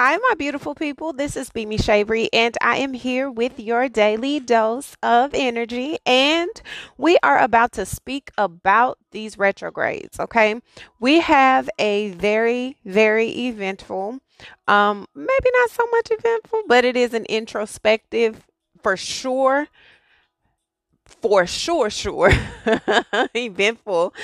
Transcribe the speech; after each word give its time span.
Hi, 0.00 0.16
my 0.16 0.34
beautiful 0.38 0.76
people. 0.76 1.12
This 1.12 1.36
is 1.36 1.50
Beamy 1.50 1.76
Shavery, 1.76 2.28
and 2.32 2.56
I 2.60 2.76
am 2.76 2.92
here 2.92 3.28
with 3.28 3.58
your 3.58 3.88
daily 3.88 4.38
dose 4.38 4.96
of 5.02 5.32
energy. 5.34 5.98
And 6.06 6.50
we 6.96 7.18
are 7.20 7.40
about 7.40 7.72
to 7.72 7.84
speak 7.84 8.30
about 8.38 8.98
these 9.10 9.36
retrogrades. 9.38 10.20
Okay, 10.20 10.60
we 11.00 11.18
have 11.18 11.68
a 11.80 12.12
very, 12.12 12.76
very 12.84 13.28
eventful, 13.48 14.20
um, 14.68 15.08
maybe 15.16 15.50
not 15.54 15.70
so 15.70 15.84
much 15.90 16.12
eventful, 16.12 16.62
but 16.68 16.84
it 16.84 16.96
is 16.96 17.12
an 17.12 17.24
introspective 17.24 18.46
for 18.80 18.96
sure, 18.96 19.66
for 21.06 21.44
sure, 21.44 21.90
sure, 21.90 22.30
eventful 23.34 24.14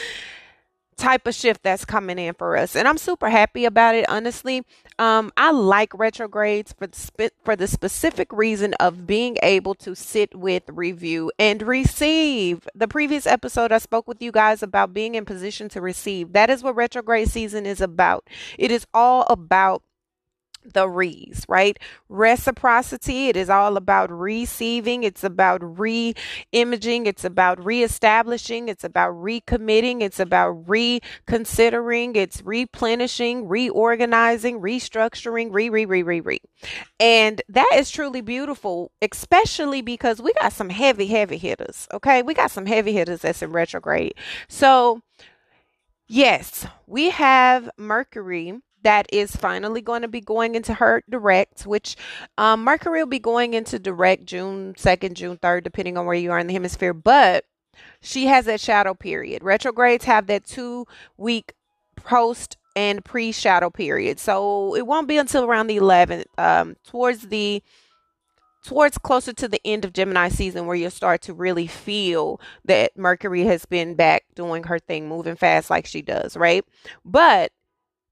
type 0.96 1.26
of 1.26 1.34
shift 1.34 1.62
that's 1.62 1.84
coming 1.84 2.18
in 2.18 2.34
for 2.34 2.56
us 2.56 2.76
and 2.76 2.86
i'm 2.88 2.98
super 2.98 3.30
happy 3.30 3.64
about 3.64 3.94
it 3.94 4.08
honestly. 4.08 4.62
Um, 4.98 5.32
i 5.36 5.50
like 5.50 5.92
retrogrades 5.94 6.72
for 6.72 6.86
the, 6.86 6.96
spe- 6.96 7.34
for 7.44 7.56
the 7.56 7.66
specific 7.66 8.32
reason 8.32 8.74
of 8.74 9.06
being 9.06 9.36
able 9.42 9.74
to 9.76 9.94
sit 9.94 10.34
with 10.34 10.62
review 10.68 11.32
and 11.38 11.62
receive. 11.62 12.68
The 12.74 12.88
previous 12.88 13.26
episode 13.26 13.72
i 13.72 13.78
spoke 13.78 14.06
with 14.06 14.22
you 14.22 14.32
guys 14.32 14.62
about 14.62 14.94
being 14.94 15.14
in 15.14 15.24
position 15.24 15.68
to 15.70 15.80
receive. 15.80 16.32
That 16.32 16.50
is 16.50 16.62
what 16.62 16.76
retrograde 16.76 17.28
season 17.28 17.66
is 17.66 17.80
about. 17.80 18.28
It 18.58 18.70
is 18.70 18.86
all 18.94 19.24
about 19.28 19.82
the 20.72 20.88
re's, 20.88 21.44
right? 21.48 21.78
Reciprocity, 22.08 23.28
it 23.28 23.36
is 23.36 23.50
all 23.50 23.76
about 23.76 24.10
receiving, 24.10 25.04
it's 25.04 25.24
about 25.24 25.78
re 25.78 26.14
imaging, 26.52 27.06
it's 27.06 27.24
about 27.24 27.64
reestablishing, 27.64 28.68
it's 28.68 28.84
about 28.84 29.14
recommitting, 29.14 30.00
it's 30.00 30.20
about 30.20 30.68
reconsidering, 30.68 32.16
it's 32.16 32.42
replenishing, 32.42 33.48
reorganizing, 33.48 34.60
restructuring, 34.60 35.48
re, 35.52 35.68
re, 35.68 35.84
re, 35.84 36.02
re, 36.02 36.20
re. 36.20 36.38
And 36.98 37.42
that 37.48 37.70
is 37.74 37.90
truly 37.90 38.20
beautiful, 38.20 38.90
especially 39.02 39.82
because 39.82 40.22
we 40.22 40.32
got 40.34 40.52
some 40.52 40.70
heavy, 40.70 41.06
heavy 41.06 41.38
hitters, 41.38 41.86
okay? 41.92 42.22
We 42.22 42.34
got 42.34 42.50
some 42.50 42.66
heavy 42.66 42.92
hitters 42.92 43.20
that's 43.20 43.42
in 43.42 43.52
retrograde. 43.52 44.14
So, 44.48 45.02
yes, 46.08 46.66
we 46.86 47.10
have 47.10 47.70
Mercury 47.76 48.60
that 48.84 49.06
is 49.12 49.34
finally 49.34 49.80
going 49.80 50.02
to 50.02 50.08
be 50.08 50.20
going 50.20 50.54
into 50.54 50.74
her 50.74 51.02
direct, 51.10 51.66
which 51.66 51.96
um, 52.38 52.62
Mercury 52.62 53.00
will 53.00 53.08
be 53.08 53.18
going 53.18 53.54
into 53.54 53.78
direct 53.78 54.26
June 54.26 54.74
2nd, 54.74 55.14
June 55.14 55.36
3rd, 55.38 55.64
depending 55.64 55.98
on 55.98 56.06
where 56.06 56.14
you 56.14 56.30
are 56.30 56.38
in 56.38 56.46
the 56.46 56.52
hemisphere. 56.52 56.94
But 56.94 57.44
she 58.00 58.26
has 58.26 58.44
that 58.44 58.60
shadow 58.60 58.94
period. 58.94 59.42
Retrogrades 59.42 60.04
have 60.04 60.26
that 60.28 60.44
two 60.44 60.86
week 61.16 61.54
post 61.96 62.56
and 62.76 63.04
pre 63.04 63.32
shadow 63.32 63.70
period. 63.70 64.18
So 64.18 64.74
it 64.74 64.86
won't 64.86 65.08
be 65.08 65.16
until 65.16 65.44
around 65.44 65.66
the 65.66 65.78
11th, 65.78 66.26
um, 66.38 66.76
towards 66.84 67.28
the 67.28 67.62
towards 68.64 68.96
closer 68.96 69.32
to 69.34 69.46
the 69.46 69.60
end 69.64 69.84
of 69.84 69.92
Gemini 69.92 70.30
season 70.30 70.66
where 70.66 70.74
you'll 70.74 70.90
start 70.90 71.20
to 71.22 71.34
really 71.34 71.66
feel 71.66 72.40
that 72.64 72.96
Mercury 72.96 73.42
has 73.42 73.66
been 73.66 73.94
back 73.94 74.24
doing 74.34 74.64
her 74.64 74.78
thing, 74.78 75.06
moving 75.06 75.36
fast 75.36 75.68
like 75.68 75.84
she 75.84 76.00
does, 76.00 76.34
right? 76.34 76.64
But 77.04 77.52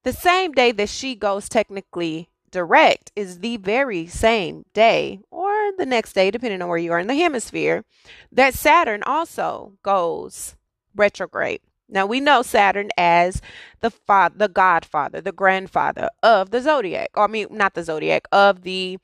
the 0.05 0.13
same 0.13 0.53
day 0.53 0.73
that 0.73 0.89
she 0.89 1.15
goes 1.15 1.49
technically 1.49 2.29
direct 2.51 3.11
is 3.17 3.39
the 3.39 3.57
very 3.57 4.07
same 4.07 4.65
day 4.75 5.21
or 5.31 5.53
the 5.79 5.87
next 5.87 6.13
day, 6.13 6.31
depending 6.31 6.61
on 6.63 6.69
where 6.69 6.79
you 6.79 6.93
are 6.93 6.99
in 6.99 7.07
the 7.07 7.15
hemisphere, 7.15 7.85
that 8.31 8.55
Saturn 8.55 9.03
also 9.05 9.73
goes 9.83 10.57
retrograde. 10.95 11.61
Now 11.89 12.07
we 12.07 12.21
know 12.21 12.43
Saturn 12.43 12.91
as 12.97 13.41
the 13.81 13.91
father, 13.91 14.35
the 14.39 14.49
godfather, 14.49 15.21
the 15.21 15.33
grandfather 15.33 16.09
of 16.23 16.51
the 16.51 16.61
zodiac. 16.61 17.11
Or 17.15 17.25
I 17.25 17.27
mean, 17.27 17.49
not 17.51 17.75
the 17.75 17.85
zodiac, 17.85 18.27
of 18.33 18.63
the 18.63 18.99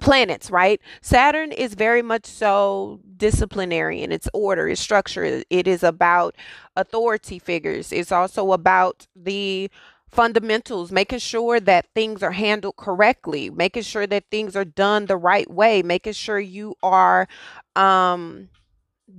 planets, 0.00 0.50
right? 0.50 0.80
Saturn 1.00 1.52
is 1.52 1.74
very 1.74 2.02
much 2.02 2.26
so 2.26 3.00
disciplinary 3.16 4.02
in 4.02 4.12
its 4.12 4.28
order, 4.34 4.68
its 4.68 4.80
structure. 4.80 5.42
It 5.48 5.66
is 5.66 5.82
about 5.82 6.36
authority 6.76 7.38
figures. 7.38 7.92
It's 7.92 8.12
also 8.12 8.52
about 8.52 9.06
the 9.16 9.70
fundamentals, 10.16 10.90
making 10.90 11.20
sure 11.20 11.60
that 11.60 11.86
things 11.94 12.22
are 12.22 12.32
handled 12.32 12.76
correctly, 12.76 13.50
making 13.50 13.84
sure 13.84 14.06
that 14.08 14.24
things 14.30 14.56
are 14.56 14.64
done 14.64 15.06
the 15.06 15.16
right 15.18 15.50
way, 15.50 15.82
making 15.82 16.14
sure 16.14 16.40
you 16.40 16.74
are 16.82 17.28
um 17.76 18.48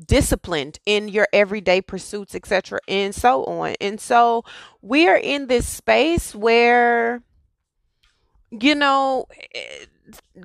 disciplined 0.05 0.79
in 0.85 1.07
your 1.07 1.27
everyday 1.31 1.81
pursuits, 1.81 2.35
etc., 2.35 2.79
and 2.87 3.15
so 3.15 3.45
on. 3.45 3.75
And 3.79 4.01
so 4.01 4.43
we 4.81 5.07
are 5.07 5.17
in 5.17 5.47
this 5.47 5.67
space 5.67 6.35
where 6.35 7.23
you 8.51 8.75
know 8.75 9.27
eh, 9.55 9.85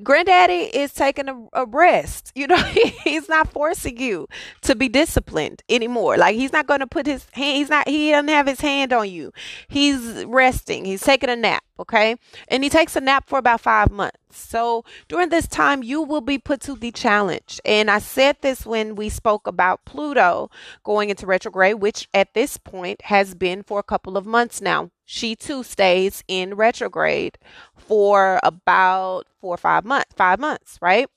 granddaddy 0.03 0.71
is 0.75 0.93
taking 0.93 1.29
a, 1.29 1.47
a 1.53 1.67
rest 1.67 2.33
you 2.35 2.47
know 2.47 2.57
he's 3.05 3.29
not 3.29 3.53
forcing 3.53 3.99
you 3.99 4.27
to 4.63 4.75
be 4.75 4.89
disciplined 4.89 5.63
anymore. 5.69 6.17
Like 6.17 6.37
he's 6.37 6.53
not 6.53 6.67
going 6.67 6.81
to 6.81 6.87
put 6.87 7.07
his 7.07 7.27
hand 7.33 7.57
he's 7.57 7.69
not 7.69 7.89
he 7.89 8.11
doesn't 8.11 8.29
have 8.29 8.47
his 8.47 8.61
hand 8.61 8.93
on 8.93 9.09
you. 9.11 9.33
He's 9.69 10.25
resting. 10.27 10.85
He's 10.85 11.03
taking 11.03 11.31
a 11.31 11.37
nap 11.37 11.65
okay? 11.83 12.17
And 12.49 12.65
he 12.65 12.71
takes 12.71 12.97
a 12.97 13.01
nap 13.01 13.29
for 13.29 13.39
about 13.39 13.61
five 13.61 13.91
months. 13.91 14.19
So 14.31 14.85
during 15.09 15.29
this 15.29 15.47
time 15.47 15.83
you 15.83 16.03
will 16.03 16.21
be 16.21 16.39
put 16.39 16.61
to 16.63 16.75
the 16.75 16.91
challenge. 16.91 17.61
And 17.65 17.91
i 17.91 17.99
said 17.99 18.37
this 18.41 18.65
when 18.65 18.95
we 18.95 19.09
spoke 19.09 19.47
about 19.47 19.85
pluto 19.85 20.51
going 20.85 21.11
into 21.11 21.27
retrograde 21.27 21.77
which 21.77 22.09
at 22.15 22.35
this 22.35 22.57
point 22.57 23.03
has 23.03 23.35
been 23.35 23.63
for 23.63 23.79
a 23.79 23.85
couple 23.85 24.17
of 24.17 24.27
months 24.27 24.61
now. 24.61 24.91
She 25.05 25.37
too 25.37 25.63
stays 25.63 26.25
in 26.27 26.55
retrograde 26.55 27.37
for 27.77 28.41
about 28.43 29.25
four 29.41 29.55
or 29.55 29.59
five 29.59 29.85
months, 29.85 30.15
five 30.17 30.39
months, 30.39 30.79
right? 30.81 31.09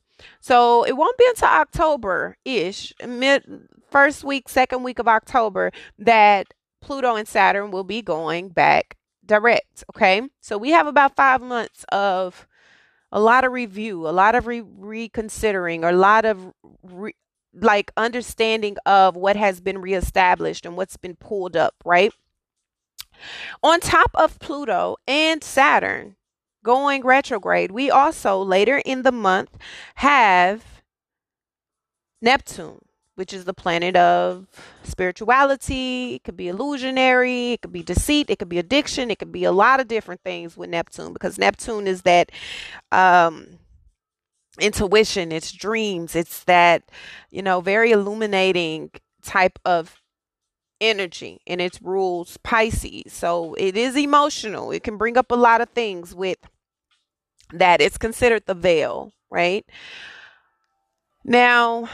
So 0.41 0.83
it 0.83 0.97
won't 0.97 1.17
be 1.17 1.25
until 1.29 1.49
October 1.49 2.37
ish, 2.43 2.93
mid 3.05 3.67
first 3.89 4.23
week, 4.23 4.49
second 4.49 4.83
week 4.83 4.99
of 4.99 5.07
October, 5.07 5.71
that 5.97 6.53
Pluto 6.81 7.15
and 7.15 7.27
Saturn 7.27 7.71
will 7.71 7.83
be 7.83 8.01
going 8.01 8.49
back 8.49 8.97
direct. 9.25 9.83
Okay. 9.95 10.21
So 10.41 10.57
we 10.57 10.71
have 10.71 10.87
about 10.87 11.15
five 11.15 11.41
months 11.41 11.85
of 11.91 12.47
a 13.11 13.19
lot 13.19 13.43
of 13.43 13.51
review, 13.51 14.07
a 14.07 14.11
lot 14.11 14.35
of 14.35 14.47
re- 14.47 14.61
reconsidering, 14.61 15.83
a 15.83 15.91
lot 15.91 16.25
of 16.25 16.53
re- 16.83 17.15
like 17.53 17.91
understanding 17.95 18.77
of 18.85 19.15
what 19.15 19.35
has 19.35 19.61
been 19.61 19.79
reestablished 19.79 20.65
and 20.65 20.75
what's 20.75 20.97
been 20.97 21.15
pulled 21.15 21.55
up, 21.55 21.73
right? 21.85 22.13
On 23.63 23.79
top 23.79 24.11
of 24.13 24.39
Pluto 24.39 24.97
and 25.07 25.43
Saturn 25.43 26.15
going 26.63 27.03
retrograde, 27.03 27.71
we 27.71 27.89
also 27.89 28.41
later 28.41 28.81
in 28.85 29.03
the 29.03 29.11
month 29.11 29.57
have 29.95 30.81
Neptune, 32.21 32.84
which 33.15 33.33
is 33.33 33.45
the 33.45 33.53
planet 33.53 33.95
of 33.95 34.47
spirituality. 34.83 36.15
It 36.15 36.23
could 36.23 36.37
be 36.37 36.47
illusionary, 36.47 37.53
it 37.53 37.61
could 37.61 37.73
be 37.73 37.83
deceit, 37.83 38.29
it 38.29 38.39
could 38.39 38.49
be 38.49 38.59
addiction, 38.59 39.11
it 39.11 39.19
could 39.19 39.31
be 39.31 39.43
a 39.43 39.51
lot 39.51 39.79
of 39.79 39.87
different 39.87 40.21
things 40.21 40.55
with 40.55 40.69
Neptune 40.69 41.13
because 41.13 41.37
Neptune 41.37 41.87
is 41.87 42.03
that 42.03 42.31
um 42.91 43.59
intuition, 44.59 45.31
it's 45.31 45.51
dreams, 45.51 46.15
it's 46.15 46.43
that, 46.45 46.83
you 47.29 47.41
know, 47.41 47.61
very 47.61 47.91
illuminating 47.91 48.91
type 49.21 49.59
of 49.65 50.01
energy 50.81 51.41
and 51.47 51.61
its 51.61 51.81
rules 51.81 52.37
Pisces. 52.37 53.11
So 53.13 53.53
it 53.55 53.75
is 53.77 53.95
emotional. 53.95 54.71
It 54.71 54.83
can 54.83 54.97
bring 54.97 55.17
up 55.17 55.31
a 55.31 55.35
lot 55.35 55.61
of 55.61 55.69
things 55.69 56.13
with 56.13 56.37
that. 57.51 57.81
It's 57.81 57.97
considered 57.97 58.43
the 58.45 58.53
veil, 58.53 59.11
right? 59.29 59.65
Now, 61.23 61.89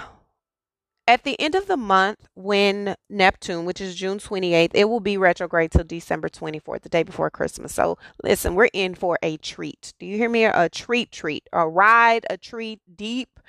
at 1.12 1.24
the 1.26 1.38
end 1.42 1.56
of 1.56 1.68
the 1.68 1.76
month, 1.76 2.30
when 2.36 2.96
Neptune, 3.10 3.66
which 3.66 3.82
is 3.82 3.96
June 3.96 4.18
28th, 4.18 4.72
it 4.74 4.86
will 4.86 5.02
be 5.02 5.18
retrograde 5.18 5.72
till 5.72 5.84
December 5.84 6.30
24th, 6.30 6.84
the 6.84 6.90
day 6.90 7.04
before 7.04 7.30
Christmas. 7.30 7.74
So, 7.74 7.98
listen, 8.24 8.56
we're 8.56 8.70
in 8.72 8.96
for 8.96 9.20
a 9.22 9.36
treat. 9.36 9.94
Do 10.00 10.06
you 10.06 10.16
hear 10.16 10.30
me? 10.30 10.46
A 10.46 10.70
treat, 10.70 11.12
treat, 11.12 11.50
a 11.52 11.68
ride, 11.68 12.26
a 12.30 12.38
treat, 12.38 12.80
deep, 12.96 13.42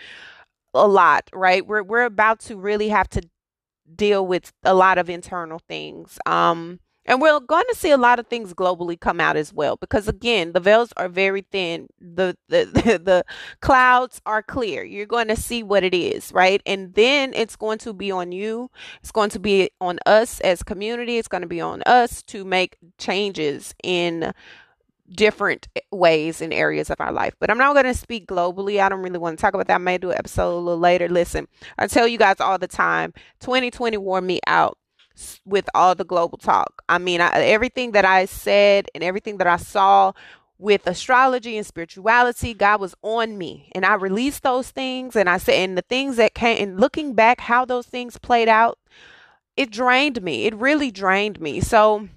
a 0.75 0.89
lot, 0.89 1.31
right? 1.33 1.65
We're 1.65 1.85
we're 1.85 2.05
about 2.05 2.41
to 2.41 2.57
really 2.57 2.89
have 2.89 3.09
to 3.11 3.23
deal 3.95 4.27
with 4.27 4.53
a 4.65 4.75
lot 4.75 4.99
of 4.99 5.09
internal 5.09 5.61
things. 5.69 6.19
Um, 6.27 6.81
and 7.05 7.21
we're 7.21 7.41
going 7.41 7.65
to 7.69 7.77
see 7.77 7.91
a 7.91 7.97
lot 7.97 8.19
of 8.19 8.27
things 8.29 8.55
globally 8.55 8.99
come 8.99 9.21
out 9.21 9.37
as 9.37 9.53
well 9.53 9.77
because 9.77 10.07
again, 10.09 10.53
the 10.53 10.61
veils 10.61 10.93
are 10.97 11.09
very 11.09 11.43
thin. 11.51 11.89
The, 12.01 12.37
the 12.49 12.65
the 13.03 13.25
clouds 13.61 14.21
are 14.27 14.43
clear. 14.43 14.85
You're 14.85 15.07
going 15.07 15.29
to 15.29 15.37
see 15.37 15.63
what 15.63 15.83
it 15.83 15.95
is, 15.95 16.33
right? 16.33 16.63
And 16.65 16.95
then 16.95 17.33
it's 17.35 17.57
going 17.57 17.79
to 17.79 17.93
be 17.93 18.11
on 18.11 18.33
you. 18.33 18.71
It's 19.01 19.13
going 19.13 19.31
to 19.31 19.41
be 19.41 19.71
on 19.81 19.99
us 20.07 20.41
as 20.41 20.63
community. 20.63 21.19
It's 21.19 21.29
going 21.29 21.43
to 21.43 21.49
be 21.49 21.61
on 21.61 21.83
us 21.83 22.23
to 22.25 22.45
make 22.45 22.77
changes 22.99 23.75
in 23.83 24.33
different 25.15 25.69
ways 25.91 26.41
in 26.41 26.53
areas 26.53 26.91
of 26.91 27.01
our 27.01 27.13
life. 27.13 27.35
But 27.39 27.51
I'm 27.51 27.59
not 27.59 27.75
going 27.75 27.85
to 27.85 27.95
speak 27.95 28.27
globally. 28.27 28.81
I 28.81 28.89
don't 28.89 29.03
really 29.03 29.19
want 29.19 29.39
to 29.39 29.43
talk 29.43 29.55
about 29.55 29.67
that. 29.67 29.75
I 29.75 29.79
may 29.79 29.99
do 29.99 30.11
an 30.11 30.19
episode 30.19 30.55
a 30.55 30.57
little 30.57 30.79
later. 30.79 31.09
Listen, 31.09 31.47
I 31.79 31.87
tell 31.87 32.09
you 32.09 32.19
guys 32.19 32.41
all 32.41 32.59
the 32.59 32.69
time 32.69 33.13
2020 33.41 33.97
wore 33.99 34.21
me 34.21 34.41
out 34.47 34.79
with 35.45 35.69
all 35.75 35.95
the 35.95 36.05
global 36.05 36.39
talk. 36.39 36.83
I 36.89 36.99
mean, 36.99 37.21
I, 37.21 37.31
everything 37.43 37.93
that 37.93 38.05
I 38.05 38.25
said 38.25 38.89
and 38.95 39.05
everything 39.05 39.39
that 39.39 39.47
I 39.47 39.57
saw 39.57 40.13
with 40.59 40.87
astrology 40.87 41.57
and 41.57 41.67
spirituality, 41.67 42.55
God 42.55 42.81
was 42.81 42.95
on 43.03 43.37
me. 43.37 43.71
And 43.75 43.85
I 43.85 43.95
released 43.95 44.43
those 44.43 44.71
things 44.71 45.17
and 45.17 45.29
I 45.29 45.39
said, 45.39 45.55
and 45.55 45.77
the 45.77 45.83
things 45.83 46.17
that 46.17 46.35
came, 46.35 46.63
and 46.63 46.81
looking 46.81 47.15
back, 47.15 47.41
how 47.41 47.65
those 47.65 47.87
things 47.87 48.17
played 48.19 48.49
out, 48.49 48.79
it 49.57 49.71
drained 49.71 50.23
me. 50.23 50.47
It 50.47 50.55
really 50.55 50.91
drained 50.91 51.41
me. 51.41 51.61
So 51.61 52.09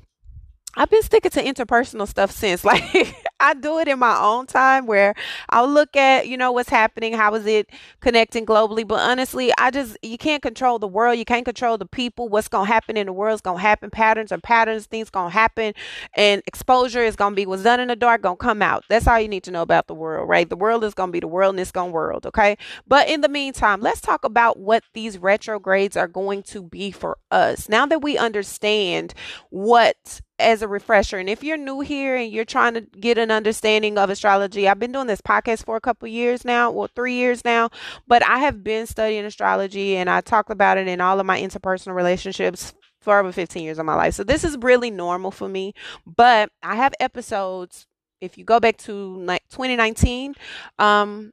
I've 0.76 0.90
been 0.90 1.04
sticking 1.04 1.32
to 1.32 1.44
interpersonal 1.44 2.08
stuff 2.08 2.32
since. 2.32 2.64
Like, 2.66 3.16
I 3.46 3.54
do 3.54 3.78
it 3.78 3.88
in 3.88 4.00
my 4.00 4.20
own 4.20 4.48
time 4.48 4.88
where 4.88 5.14
I'll 5.50 5.70
look 5.70 5.96
at, 5.96 6.28
you 6.28 6.36
know, 6.36 6.52
what's 6.52 6.70
happening, 6.70 7.14
how 7.14 7.36
is 7.36 7.46
it 7.46 7.70
connecting 8.00 8.44
globally. 8.44 8.88
But 8.88 9.02
honestly, 9.02 9.52
I 9.60 9.70
just, 9.70 9.98
you 10.02 10.18
can't 10.18 10.42
control 10.42 10.80
the 10.80 10.88
world. 10.88 11.20
You 11.20 11.26
can't 11.26 11.46
control 11.46 11.78
the 11.78 11.86
people. 11.86 12.28
What's 12.28 12.50
to 12.50 12.64
happen 12.64 12.98
in 12.98 13.06
the 13.06 13.14
world 13.14 13.36
is 13.36 13.42
going 13.42 13.58
to 13.58 13.62
happen. 13.62 13.92
Patterns 13.92 14.32
are 14.32 14.40
patterns. 14.40 14.88
Things 14.88 15.12
to 15.12 15.30
happen. 15.30 15.74
And 16.16 16.42
exposure 16.48 17.04
is 17.04 17.16
to 17.18 17.32
be 17.32 17.46
what's 17.46 17.62
done 17.62 17.80
in 17.80 17.90
the 17.90 17.96
dark 17.96 18.24
to 18.24 18.36
come 18.36 18.64
out. 18.64 18.84
That's 18.90 19.08
all 19.08 19.20
you 19.20 19.28
need 19.28 19.44
to 19.44 19.52
know 19.52 19.62
about 19.62 19.86
the 19.86 19.94
world, 19.94 20.28
right? 20.28 20.50
The 20.50 20.56
world 20.56 20.84
is 20.84 20.96
to 20.96 21.08
be 21.08 21.20
the 21.20 21.28
world 21.28 21.54
and 21.54 21.60
it's 21.60 21.72
to 21.72 21.86
world, 21.86 22.26
okay? 22.26 22.58
But 22.88 23.08
in 23.10 23.22
the 23.22 23.30
meantime, 23.30 23.80
let's 23.82 24.02
talk 24.02 24.26
about 24.26 24.58
what 24.58 24.84
these 24.94 25.20
retrogrades 25.20 25.96
are 25.96 26.08
going 26.08 26.42
to 26.44 26.64
be 26.64 26.90
for 26.90 27.20
us. 27.30 27.70
Now 27.70 27.86
that 27.86 28.02
we 28.02 28.18
understand 28.18 29.14
what 29.52 30.22
as 30.40 30.62
a 30.62 30.68
refresher. 30.68 31.18
And 31.18 31.30
if 31.30 31.44
you're 31.44 31.58
new 31.58 31.80
here 31.80 32.16
and 32.16 32.32
you're 32.32 32.46
trying 32.46 32.74
to 32.74 32.82
get 32.82 33.18
an 33.18 33.32
understanding 33.36 33.98
of 33.98 34.10
astrology, 34.10 34.68
I've 34.68 34.80
been 34.80 34.92
doing 34.92 35.08
this 35.08 35.22
podcast 35.22 35.66
for 35.66 35.76
a 35.76 35.82
couple 35.82 36.08
years 36.08 36.46
now, 36.46 36.72
well, 36.72 36.90
three 36.96 37.16
years 37.16 37.46
now, 37.46 37.70
but 38.08 38.26
I 38.26 38.40
have 38.40 38.64
been 38.64 38.88
studying 38.88 39.26
astrology 39.26 39.98
and 39.98 40.10
I 40.10 40.22
talked 40.22 40.50
about 40.50 40.78
it 40.78 40.88
in 40.88 41.02
all 41.02 41.20
of 41.20 41.26
my 41.26 41.40
interpersonal 41.40 41.96
relationships 41.96 42.74
for 43.02 43.20
over 43.20 43.32
15 43.32 43.64
years 43.64 43.78
of 43.78 43.86
my 43.86 43.96
life. 43.96 44.16
So 44.16 44.24
this 44.24 44.44
is 44.44 44.58
really 44.58 44.90
normal 44.90 45.32
for 45.32 45.48
me, 45.48 45.74
but 46.06 46.50
I 46.64 46.76
have 46.76 46.94
episodes 47.00 47.86
if 48.22 48.38
you 48.38 48.44
go 48.44 48.60
back 48.60 48.78
to 48.78 48.94
like 49.24 49.44
2019 49.50 50.34
um 50.80 51.32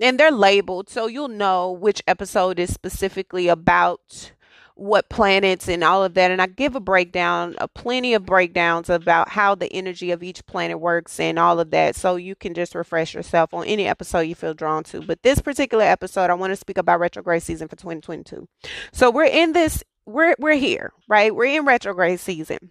and 0.00 0.18
they're 0.18 0.32
labeled 0.32 0.88
so 0.88 1.06
you'll 1.06 1.28
know 1.28 1.70
which 1.70 2.02
episode 2.06 2.58
is 2.58 2.72
specifically 2.74 3.48
about 3.48 4.32
what 4.76 5.08
planets 5.08 5.68
and 5.68 5.84
all 5.84 6.02
of 6.02 6.14
that. 6.14 6.30
And 6.30 6.42
I 6.42 6.46
give 6.46 6.74
a 6.74 6.80
breakdown, 6.80 7.54
a 7.58 7.68
plenty 7.68 8.14
of 8.14 8.26
breakdowns 8.26 8.90
about 8.90 9.28
how 9.28 9.54
the 9.54 9.72
energy 9.72 10.10
of 10.10 10.22
each 10.22 10.44
planet 10.46 10.80
works 10.80 11.20
and 11.20 11.38
all 11.38 11.60
of 11.60 11.70
that. 11.70 11.96
So 11.96 12.16
you 12.16 12.34
can 12.34 12.54
just 12.54 12.74
refresh 12.74 13.14
yourself 13.14 13.54
on 13.54 13.66
any 13.66 13.86
episode 13.86 14.20
you 14.20 14.34
feel 14.34 14.54
drawn 14.54 14.82
to. 14.84 15.00
But 15.00 15.22
this 15.22 15.40
particular 15.40 15.84
episode, 15.84 16.30
I 16.30 16.34
want 16.34 16.50
to 16.50 16.56
speak 16.56 16.78
about 16.78 17.00
retrograde 17.00 17.42
season 17.42 17.68
for 17.68 17.76
2022. 17.76 18.48
So 18.92 19.10
we're 19.10 19.24
in 19.24 19.52
this, 19.52 19.82
we're 20.06 20.34
we're 20.38 20.54
here, 20.54 20.92
right? 21.08 21.34
We're 21.34 21.56
in 21.58 21.64
retrograde 21.64 22.20
season. 22.20 22.70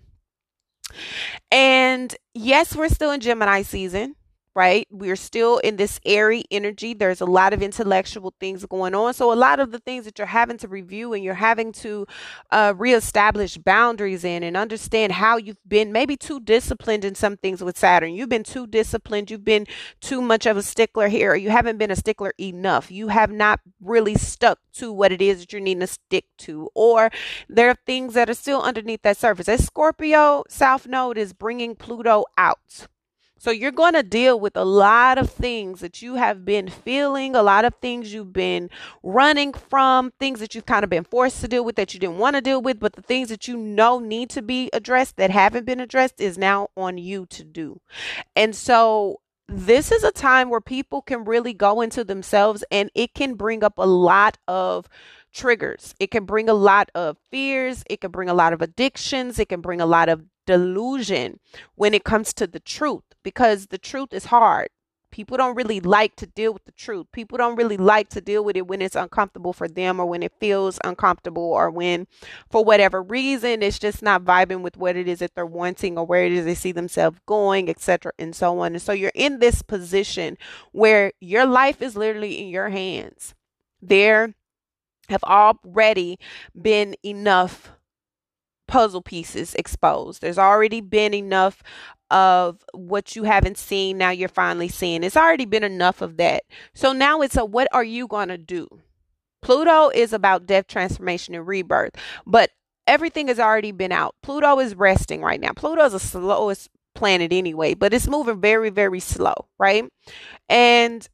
And 1.51 2.15
yes, 2.33 2.75
we're 2.75 2.89
still 2.89 3.11
in 3.11 3.21
Gemini 3.21 3.61
season 3.61 4.15
right? 4.55 4.87
We're 4.91 5.15
still 5.15 5.57
in 5.59 5.77
this 5.77 5.99
airy 6.05 6.45
energy. 6.51 6.93
There's 6.93 7.21
a 7.21 7.25
lot 7.25 7.53
of 7.53 7.61
intellectual 7.61 8.33
things 8.39 8.65
going 8.65 8.93
on. 8.95 9.13
So, 9.13 9.31
a 9.31 9.35
lot 9.35 9.59
of 9.59 9.71
the 9.71 9.79
things 9.79 10.05
that 10.05 10.17
you're 10.17 10.27
having 10.27 10.57
to 10.59 10.67
review 10.67 11.13
and 11.13 11.23
you're 11.23 11.33
having 11.33 11.71
to 11.73 12.05
uh, 12.51 12.73
reestablish 12.77 13.57
boundaries 13.57 14.23
in 14.23 14.43
and 14.43 14.55
understand 14.55 15.13
how 15.13 15.37
you've 15.37 15.57
been 15.67 15.91
maybe 15.91 16.15
too 16.15 16.39
disciplined 16.39 17.05
in 17.05 17.15
some 17.15 17.37
things 17.37 17.63
with 17.63 17.77
Saturn. 17.77 18.13
You've 18.13 18.29
been 18.29 18.43
too 18.43 18.67
disciplined. 18.67 19.31
You've 19.31 19.45
been 19.45 19.67
too 20.01 20.21
much 20.21 20.45
of 20.45 20.57
a 20.57 20.63
stickler 20.63 21.07
here. 21.07 21.31
Or 21.31 21.35
you 21.35 21.49
haven't 21.49 21.77
been 21.77 21.91
a 21.91 21.95
stickler 21.95 22.33
enough. 22.39 22.91
You 22.91 23.07
have 23.09 23.31
not 23.31 23.59
really 23.81 24.15
stuck 24.15 24.59
to 24.73 24.91
what 24.91 25.11
it 25.11 25.21
is 25.21 25.39
that 25.39 25.53
you're 25.53 25.61
needing 25.61 25.81
to 25.81 25.87
stick 25.87 26.25
to. 26.39 26.69
Or 26.73 27.11
there 27.47 27.69
are 27.69 27.77
things 27.85 28.13
that 28.13 28.29
are 28.29 28.33
still 28.33 28.61
underneath 28.61 29.01
that 29.03 29.17
surface. 29.17 29.47
As 29.47 29.65
Scorpio, 29.65 30.43
South 30.49 30.87
Node 30.87 31.17
is 31.17 31.33
bringing 31.33 31.75
Pluto 31.75 32.25
out. 32.37 32.87
So 33.43 33.51
you're 33.51 33.73
going 33.73 33.91
to 33.91 34.03
deal 34.03 34.39
with 34.39 34.55
a 34.55 34.63
lot 34.63 35.17
of 35.17 35.29
things 35.29 35.81
that 35.81 36.01
you 36.01 36.15
have 36.15 36.45
been 36.45 36.69
feeling, 36.69 37.35
a 37.35 37.43
lot 37.43 37.65
of 37.65 37.73
things 37.81 38.13
you've 38.13 38.31
been 38.31 38.69
running 39.03 39.51
from, 39.51 40.13
things 40.17 40.39
that 40.39 40.55
you've 40.55 40.65
kind 40.65 40.85
of 40.85 40.89
been 40.89 41.03
forced 41.03 41.41
to 41.41 41.49
deal 41.49 41.65
with 41.65 41.75
that 41.75 41.93
you 41.93 41.99
didn't 41.99 42.19
want 42.19 42.37
to 42.37 42.41
deal 42.41 42.61
with, 42.61 42.79
but 42.79 42.93
the 42.93 43.01
things 43.01 43.27
that 43.27 43.45
you 43.45 43.57
know 43.57 43.99
need 43.99 44.29
to 44.29 44.41
be 44.41 44.69
addressed 44.71 45.17
that 45.17 45.29
haven't 45.29 45.65
been 45.65 45.81
addressed 45.81 46.21
is 46.21 46.37
now 46.37 46.69
on 46.77 46.97
you 46.97 47.25
to 47.31 47.43
do. 47.43 47.81
And 48.33 48.55
so 48.55 49.19
this 49.49 49.91
is 49.91 50.05
a 50.05 50.11
time 50.13 50.49
where 50.49 50.61
people 50.61 51.01
can 51.01 51.25
really 51.25 51.53
go 51.53 51.81
into 51.81 52.05
themselves 52.05 52.63
and 52.71 52.89
it 52.95 53.13
can 53.13 53.33
bring 53.33 53.61
up 53.61 53.73
a 53.77 53.85
lot 53.85 54.37
of 54.47 54.87
triggers. 55.33 55.93
It 55.99 56.11
can 56.11 56.25
bring 56.25 56.47
a 56.47 56.53
lot 56.53 56.89
of 56.95 57.17
fears. 57.29 57.83
It 57.89 58.01
can 58.01 58.11
bring 58.11 58.29
a 58.29 58.33
lot 58.33 58.53
of 58.53 58.61
addictions. 58.61 59.39
It 59.39 59.49
can 59.49 59.61
bring 59.61 59.81
a 59.81 59.85
lot 59.85 60.09
of 60.09 60.23
delusion 60.45 61.39
when 61.75 61.93
it 61.93 62.03
comes 62.03 62.33
to 62.33 62.47
the 62.47 62.59
truth 62.59 63.03
because 63.23 63.67
the 63.67 63.77
truth 63.77 64.13
is 64.13 64.25
hard. 64.25 64.69
People 65.11 65.37
don't 65.37 65.55
really 65.55 65.79
like 65.79 66.15
to 66.15 66.25
deal 66.25 66.53
with 66.53 66.65
the 66.65 66.71
truth. 66.71 67.05
People 67.11 67.37
don't 67.37 67.55
really 67.55 67.77
like 67.77 68.09
to 68.09 68.19
deal 68.19 68.43
with 68.43 68.57
it 68.57 68.65
when 68.65 68.81
it's 68.81 68.95
uncomfortable 68.95 69.53
for 69.53 69.67
them 69.67 69.99
or 69.99 70.07
when 70.07 70.23
it 70.23 70.33
feels 70.39 70.79
uncomfortable 70.83 71.43
or 71.43 71.69
when, 71.69 72.07
for 72.49 72.65
whatever 72.65 72.99
reason, 72.99 73.61
it's 73.61 73.77
just 73.77 74.01
not 74.01 74.23
vibing 74.23 74.61
with 74.61 74.75
what 74.75 74.95
it 74.95 75.07
is 75.07 75.19
that 75.19 75.35
they're 75.35 75.45
wanting 75.45 75.99
or 75.99 76.05
where 76.05 76.25
it 76.25 76.31
is 76.31 76.45
they 76.45 76.55
see 76.55 76.71
themselves 76.71 77.19
going, 77.27 77.69
etc., 77.69 78.11
and 78.17 78.35
so 78.35 78.57
on. 78.57 78.73
And 78.73 78.81
so 78.81 78.91
you're 78.91 79.11
in 79.13 79.37
this 79.37 79.61
position 79.61 80.35
where 80.71 81.11
your 81.19 81.45
life 81.45 81.79
is 81.83 81.95
literally 81.95 82.41
in 82.41 82.47
your 82.47 82.69
hands. 82.69 83.35
There 83.83 84.33
have 85.09 85.23
already 85.23 86.19
been 86.59 86.95
enough 87.03 87.71
puzzle 88.67 89.01
pieces 89.01 89.53
exposed. 89.55 90.21
There's 90.21 90.37
already 90.37 90.81
been 90.81 91.13
enough 91.13 91.61
of 92.09 92.63
what 92.73 93.15
you 93.15 93.23
haven't 93.23 93.57
seen. 93.57 93.97
Now 93.97 94.11
you're 94.11 94.29
finally 94.29 94.69
seeing. 94.69 95.03
It's 95.03 95.17
already 95.17 95.45
been 95.45 95.63
enough 95.63 96.01
of 96.01 96.17
that. 96.17 96.43
So 96.73 96.93
now 96.93 97.21
it's 97.21 97.37
a 97.37 97.45
what 97.45 97.67
are 97.71 97.83
you 97.83 98.07
going 98.07 98.29
to 98.29 98.37
do? 98.37 98.67
Pluto 99.41 99.89
is 99.89 100.13
about 100.13 100.45
death, 100.45 100.67
transformation, 100.67 101.35
and 101.35 101.45
rebirth. 101.45 101.95
But 102.25 102.51
everything 102.87 103.27
has 103.27 103.39
already 103.39 103.71
been 103.71 103.91
out. 103.91 104.15
Pluto 104.23 104.59
is 104.59 104.75
resting 104.75 105.21
right 105.21 105.39
now. 105.39 105.51
Pluto 105.53 105.83
is 105.83 105.93
the 105.93 105.99
slowest 105.99 106.69
planet 106.95 107.33
anyway, 107.33 107.73
but 107.73 107.93
it's 107.93 108.07
moving 108.07 108.39
very, 108.39 108.69
very 108.69 108.99
slow, 108.99 109.33
right? 109.59 109.85
And 110.49 111.07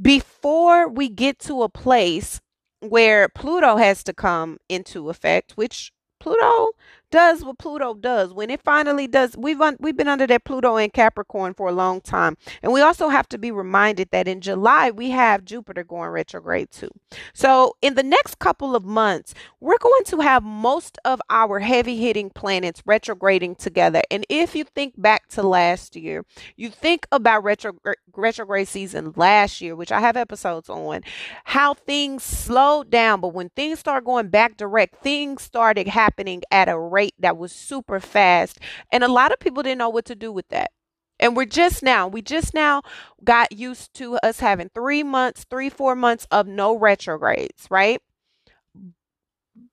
before 0.00 0.88
we 0.88 1.08
get 1.08 1.38
to 1.40 1.62
a 1.62 1.68
place 1.68 2.40
where 2.80 3.28
Pluto 3.28 3.76
has 3.76 4.02
to 4.04 4.12
come 4.12 4.58
into 4.68 5.08
effect, 5.10 5.52
which 5.56 5.92
Pluto 6.20 6.72
does 7.10 7.44
what 7.44 7.58
Pluto 7.58 7.94
does. 7.94 8.32
When 8.32 8.50
it 8.50 8.62
finally 8.62 9.06
does, 9.06 9.36
we've 9.36 9.60
un- 9.60 9.76
we've 9.80 9.96
been 9.96 10.08
under 10.08 10.26
that 10.26 10.44
Pluto 10.44 10.76
and 10.76 10.92
Capricorn 10.92 11.54
for 11.54 11.68
a 11.68 11.72
long 11.72 12.00
time, 12.00 12.36
and 12.62 12.72
we 12.72 12.80
also 12.80 13.08
have 13.08 13.28
to 13.30 13.38
be 13.38 13.50
reminded 13.50 14.10
that 14.10 14.28
in 14.28 14.40
July 14.40 14.90
we 14.90 15.10
have 15.10 15.44
Jupiter 15.44 15.84
going 15.84 16.10
retrograde 16.10 16.70
too. 16.70 16.90
So 17.32 17.76
in 17.82 17.94
the 17.94 18.02
next 18.02 18.38
couple 18.38 18.76
of 18.76 18.84
months, 18.84 19.34
we're 19.60 19.78
going 19.78 20.04
to 20.06 20.20
have 20.20 20.42
most 20.42 20.98
of 21.04 21.20
our 21.30 21.60
heavy 21.60 21.96
hitting 21.96 22.30
planets 22.30 22.82
retrograding 22.86 23.56
together. 23.56 24.02
And 24.10 24.24
if 24.28 24.54
you 24.54 24.64
think 24.64 25.00
back 25.00 25.28
to 25.28 25.42
last 25.42 25.96
year, 25.96 26.24
you 26.56 26.70
think 26.70 27.06
about 27.12 27.44
retro 27.44 27.72
retrograde 28.14 28.68
season 28.68 29.12
last 29.16 29.60
year, 29.60 29.76
which 29.76 29.92
I 29.92 30.00
have 30.00 30.16
episodes 30.16 30.68
on, 30.68 31.02
how 31.44 31.74
things 31.74 32.22
slowed 32.22 32.90
down, 32.90 33.20
but 33.20 33.34
when 33.34 33.50
things 33.50 33.78
start 33.78 34.04
going 34.04 34.28
back 34.28 34.56
direct, 34.56 35.02
things 35.02 35.42
started 35.42 35.88
happening 35.88 36.42
at 36.50 36.68
a 36.68 36.78
that 37.18 37.36
was 37.36 37.52
super 37.52 38.00
fast. 38.00 38.58
And 38.92 39.04
a 39.04 39.08
lot 39.08 39.32
of 39.32 39.38
people 39.38 39.62
didn't 39.62 39.78
know 39.78 39.88
what 39.88 40.04
to 40.06 40.14
do 40.14 40.32
with 40.32 40.48
that. 40.48 40.70
And 41.18 41.36
we're 41.36 41.46
just 41.46 41.82
now, 41.82 42.08
we 42.08 42.20
just 42.22 42.52
now 42.54 42.82
got 43.24 43.52
used 43.52 43.94
to 43.94 44.16
us 44.16 44.40
having 44.40 44.70
three 44.74 45.02
months, 45.02 45.46
three, 45.48 45.70
four 45.70 45.96
months 45.96 46.26
of 46.30 46.46
no 46.46 46.76
retrogrades, 46.76 47.66
right? 47.70 48.02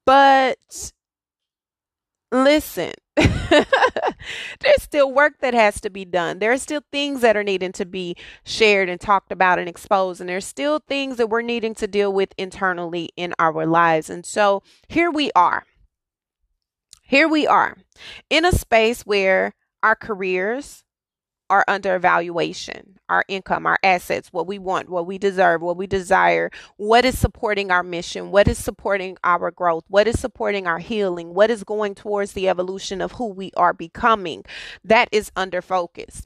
But 0.05 0.91
listen, 2.31 2.93
there's 3.15 4.81
still 4.81 5.11
work 5.11 5.33
that 5.41 5.53
has 5.53 5.81
to 5.81 5.89
be 5.89 6.05
done. 6.05 6.39
There 6.39 6.51
are 6.51 6.57
still 6.57 6.81
things 6.91 7.21
that 7.21 7.37
are 7.37 7.43
needing 7.43 7.73
to 7.73 7.85
be 7.85 8.15
shared 8.43 8.89
and 8.89 8.99
talked 8.99 9.31
about 9.31 9.59
and 9.59 9.69
exposed. 9.69 10.21
And 10.21 10.29
there's 10.29 10.45
still 10.45 10.79
things 10.87 11.17
that 11.17 11.29
we're 11.29 11.41
needing 11.41 11.75
to 11.75 11.87
deal 11.87 12.11
with 12.11 12.33
internally 12.37 13.09
in 13.15 13.33
our 13.37 13.65
lives. 13.65 14.09
And 14.09 14.25
so 14.25 14.63
here 14.87 15.11
we 15.11 15.31
are 15.35 15.65
here 17.03 17.27
we 17.27 17.45
are 17.45 17.77
in 18.29 18.45
a 18.45 18.51
space 18.51 19.05
where 19.05 19.53
our 19.83 19.95
careers 19.95 20.83
are 21.49 21.65
under 21.67 21.95
evaluation, 21.95 22.97
our 23.09 23.23
income, 23.27 23.67
our 23.67 23.77
assets, 23.83 24.31
what 24.31 24.47
we 24.47 24.57
want, 24.57 24.89
what 24.89 25.05
we 25.05 25.17
deserve, 25.17 25.61
what 25.61 25.77
we 25.77 25.85
desire, 25.85 26.49
what 26.77 27.05
is 27.05 27.15
supporting 27.15 27.69
our 27.69 27.83
mission, 27.83 28.31
what 28.31 28.47
is 28.47 28.57
supporting 28.57 29.17
our 29.23 29.51
growth, 29.51 29.83
what 29.87 30.07
is 30.07 30.19
supporting 30.19 30.65
our 30.65 30.79
healing, 30.79 31.33
what 31.33 31.51
is 31.51 31.63
going 31.63 31.93
towards 31.93 32.31
the 32.31 32.49
evolution 32.49 33.01
of 33.01 33.11
who 33.11 33.27
we 33.27 33.51
are 33.55 33.73
becoming. 33.73 34.43
That 34.83 35.09
is 35.11 35.31
under 35.35 35.61
focus. 35.61 36.25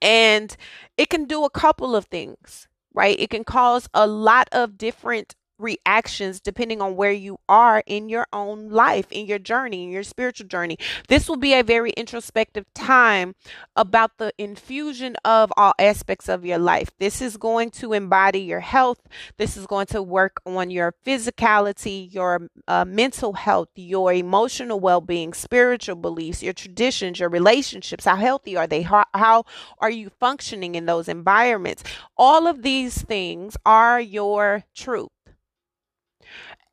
And 0.00 0.56
it 0.96 1.08
can 1.08 1.26
do 1.26 1.44
a 1.44 1.50
couple 1.50 1.94
of 1.94 2.06
things, 2.06 2.66
right? 2.92 3.16
It 3.20 3.30
can 3.30 3.44
cause 3.44 3.88
a 3.94 4.06
lot 4.06 4.48
of 4.50 4.76
different 4.76 5.36
reactions 5.62 6.40
depending 6.40 6.82
on 6.82 6.96
where 6.96 7.12
you 7.12 7.38
are 7.48 7.82
in 7.86 8.08
your 8.08 8.26
own 8.32 8.68
life, 8.68 9.06
in 9.10 9.26
your 9.26 9.38
journey, 9.38 9.84
in 9.84 9.90
your 9.90 10.02
spiritual 10.02 10.46
journey. 10.46 10.76
This 11.08 11.28
will 11.28 11.36
be 11.36 11.54
a 11.54 11.62
very 11.62 11.90
introspective 11.92 12.66
time 12.74 13.34
about 13.76 14.18
the 14.18 14.32
infusion 14.38 15.16
of 15.24 15.52
all 15.56 15.72
aspects 15.78 16.28
of 16.28 16.44
your 16.44 16.58
life. 16.58 16.90
This 16.98 17.22
is 17.22 17.36
going 17.36 17.70
to 17.72 17.92
embody 17.92 18.40
your 18.40 18.60
health. 18.60 19.00
This 19.38 19.56
is 19.56 19.66
going 19.66 19.86
to 19.86 20.02
work 20.02 20.40
on 20.44 20.70
your 20.70 20.94
physicality, 21.06 22.12
your 22.12 22.48
uh, 22.68 22.84
mental 22.84 23.34
health, 23.34 23.68
your 23.76 24.12
emotional 24.12 24.80
well 24.80 25.00
being, 25.00 25.32
spiritual 25.32 25.96
beliefs, 25.96 26.42
your 26.42 26.52
traditions, 26.52 27.20
your 27.20 27.28
relationships. 27.28 28.04
How 28.04 28.16
healthy 28.16 28.56
are 28.56 28.66
they? 28.66 28.82
How, 28.82 29.04
how 29.14 29.44
are 29.78 29.90
you 29.90 30.10
functioning 30.20 30.74
in 30.74 30.86
those 30.86 31.08
environments? 31.08 31.84
All 32.16 32.46
of 32.46 32.62
these 32.62 33.02
things 33.02 33.56
are 33.64 34.00
your 34.00 34.64
truth 34.74 35.10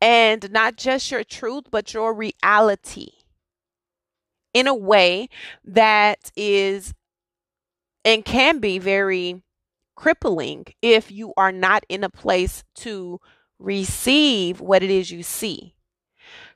and 0.01 0.51
not 0.51 0.78
just 0.78 1.12
your 1.12 1.24
truth, 1.24 1.66
but 1.72 1.94
your 1.94 2.13
reality 2.13 3.10
in 4.54 4.68
a 4.68 4.75
way 4.75 5.30
that 5.63 6.32
is 6.36 6.94
and 8.06 8.25
can 8.25 8.60
be 8.60 8.80
very 8.80 9.44
crippling 9.96 10.66
if 10.82 11.12
you 11.12 11.34
are 11.36 11.51
not 11.51 11.86
in 11.89 12.04
a 12.04 12.10
place 12.10 12.63
to 12.74 13.20
receive 13.60 14.62
what 14.62 14.82
it 14.82 14.89
is 14.89 15.12
you 15.12 15.22
see. 15.22 15.75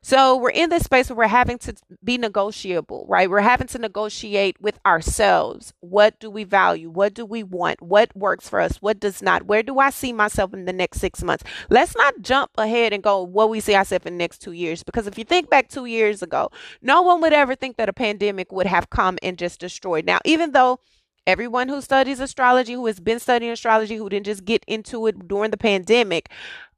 So 0.05 0.35
we're 0.35 0.49
in 0.49 0.69
this 0.69 0.83
space 0.83 1.09
where 1.09 1.15
we're 1.15 1.27
having 1.27 1.57
to 1.59 1.73
be 2.03 2.17
negotiable, 2.17 3.05
right? 3.07 3.29
We're 3.29 3.39
having 3.39 3.67
to 3.67 3.79
negotiate 3.79 4.59
with 4.59 4.77
ourselves. 4.85 5.73
What 5.79 6.19
do 6.19 6.29
we 6.29 6.43
value? 6.43 6.89
What 6.89 7.13
do 7.13 7.25
we 7.25 7.41
want? 7.41 7.81
What 7.81 8.13
works 8.13 8.49
for 8.49 8.59
us? 8.59 8.81
What 8.81 8.99
does 8.99 9.21
not? 9.21 9.43
Where 9.43 9.63
do 9.63 9.79
I 9.79 9.91
see 9.91 10.11
myself 10.11 10.53
in 10.53 10.65
the 10.65 10.73
next 10.73 10.99
six 10.99 11.23
months? 11.23 11.45
Let's 11.69 11.95
not 11.95 12.21
jump 12.21 12.51
ahead 12.57 12.91
and 12.91 13.01
go 13.01 13.23
what 13.23 13.49
we 13.49 13.61
see 13.61 13.75
ourselves 13.75 14.05
in 14.05 14.15
the 14.15 14.17
next 14.17 14.39
two 14.39 14.51
years. 14.51 14.83
Because 14.83 15.07
if 15.07 15.17
you 15.17 15.23
think 15.23 15.49
back 15.49 15.69
two 15.69 15.85
years 15.85 16.21
ago, 16.21 16.51
no 16.81 17.01
one 17.01 17.21
would 17.21 17.31
ever 17.31 17.55
think 17.55 17.77
that 17.77 17.87
a 17.87 17.93
pandemic 17.93 18.51
would 18.51 18.67
have 18.67 18.89
come 18.89 19.17
and 19.23 19.37
just 19.37 19.61
destroyed. 19.61 20.05
Now, 20.05 20.19
even 20.25 20.51
though 20.51 20.79
everyone 21.25 21.69
who 21.69 21.79
studies 21.79 22.19
astrology, 22.19 22.73
who 22.73 22.87
has 22.87 22.99
been 22.99 23.21
studying 23.21 23.53
astrology, 23.53 23.95
who 23.95 24.09
didn't 24.09 24.25
just 24.25 24.43
get 24.43 24.65
into 24.67 25.07
it 25.07 25.29
during 25.29 25.51
the 25.51 25.57
pandemic, 25.57 26.29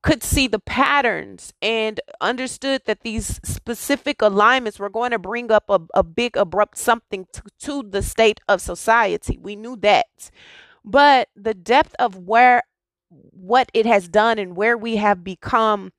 could 0.05 0.21
see 0.21 0.47
the 0.47 0.59
patterns 0.59 1.51
and 1.63 1.99
understood 2.21 2.83
that 2.85 3.01
these 3.01 3.39
specific 3.43 4.21
alignments 4.21 4.77
were 4.77 4.89
going 4.89 5.09
to 5.09 5.17
bring 5.17 5.51
up 5.51 5.65
a, 5.67 5.79
a 5.95 6.03
big 6.03 6.37
abrupt 6.37 6.77
something 6.77 7.25
to, 7.33 7.41
to 7.59 7.83
the 7.83 8.03
state 8.03 8.39
of 8.47 8.61
society. 8.61 9.39
We 9.41 9.55
knew 9.55 9.75
that. 9.77 10.29
But 10.85 11.29
the 11.35 11.55
depth 11.55 11.95
of 11.97 12.15
where 12.19 12.61
what 13.09 13.71
it 13.73 13.87
has 13.87 14.07
done 14.07 14.37
and 14.37 14.55
where 14.55 14.77
we 14.77 14.97
have 14.97 15.23
become 15.23 15.91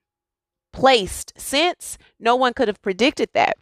placed 0.72 1.32
since, 1.36 1.98
no 2.20 2.36
one 2.36 2.54
could 2.54 2.68
have 2.68 2.80
predicted 2.80 3.30
that. 3.34 3.56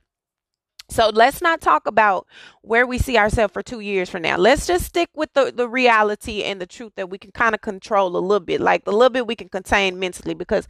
So 0.89 1.11
let's 1.13 1.41
not 1.41 1.61
talk 1.61 1.87
about 1.87 2.27
where 2.63 2.87
we 2.87 2.99
see 2.99 3.17
ourselves 3.17 3.53
for 3.53 3.63
two 3.63 3.81
years 3.81 4.11
from 4.11 4.23
now. 4.23 4.37
Let's 4.37 4.67
just 4.67 4.85
stick 4.85 5.09
with 5.15 5.33
the, 5.33 5.53
the 5.55 5.69
reality 5.69 6.43
and 6.43 6.61
the 6.61 6.67
truth 6.67 6.93
that 6.97 7.11
we 7.11 7.19
can 7.19 7.33
kind 7.33 7.55
of 7.55 7.61
control 7.61 8.17
a 8.17 8.19
little 8.19 8.41
bit, 8.41 8.61
like 8.61 8.85
the 8.85 8.93
little 8.93 9.11
bit 9.11 9.27
we 9.27 9.37
can 9.37 9.49
contain 9.49 9.99
mentally, 9.99 10.35
because 10.35 10.67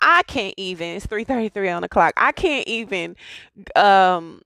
I 0.00 0.22
can't 0.24 0.54
even, 0.56 0.96
it's 0.96 1.06
3.33 1.06 1.76
on 1.76 1.82
the 1.82 1.88
clock. 1.88 2.14
I 2.16 2.32
can't 2.32 2.66
even, 2.66 3.16
um, 3.76 4.42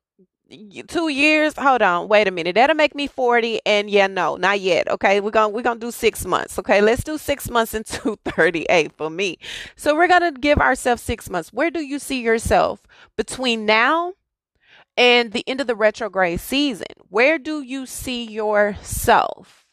two 0.87 1.09
years 1.09 1.53
hold 1.59 1.83
on 1.83 2.09
wait 2.09 2.27
a 2.27 2.31
minute 2.31 2.55
that'll 2.55 2.75
make 2.75 2.95
me 2.95 3.07
40 3.07 3.61
and 3.67 3.91
yeah 3.91 4.07
no 4.07 4.37
not 4.37 4.59
yet 4.61 4.91
okay 4.91 5.21
we're 5.21 5.31
gonna 5.31 5.50
we're 5.50 5.61
gonna 5.61 5.79
do 5.79 5.91
six 5.91 6.25
months 6.25 6.59
okay 6.59 6.81
let's 6.81 7.05
do 7.05 7.19
six 7.19 7.50
months 7.50 7.75
into 7.75 8.17
38 8.25 8.93
for 8.97 9.11
me 9.11 9.37
so 9.77 9.95
we're 9.95 10.09
gonna 10.09 10.33
give 10.33 10.59
ourselves 10.59 11.03
six 11.03 11.29
months 11.29 11.53
where 11.53 11.71
do 11.71 11.81
you 11.81 11.99
see 11.99 12.23
yourself 12.23 12.81
between 13.15 13.67
now 13.67 14.15
and 14.99 15.33
the 15.33 15.45
end 15.49 15.61
of 15.61 15.69
the 15.69 15.76
retrograde 15.76 16.40
season. 16.40 16.88
Where 17.09 17.38
do 17.38 17.62
you 17.62 17.87
see 17.87 18.25
yourself? 18.25 19.64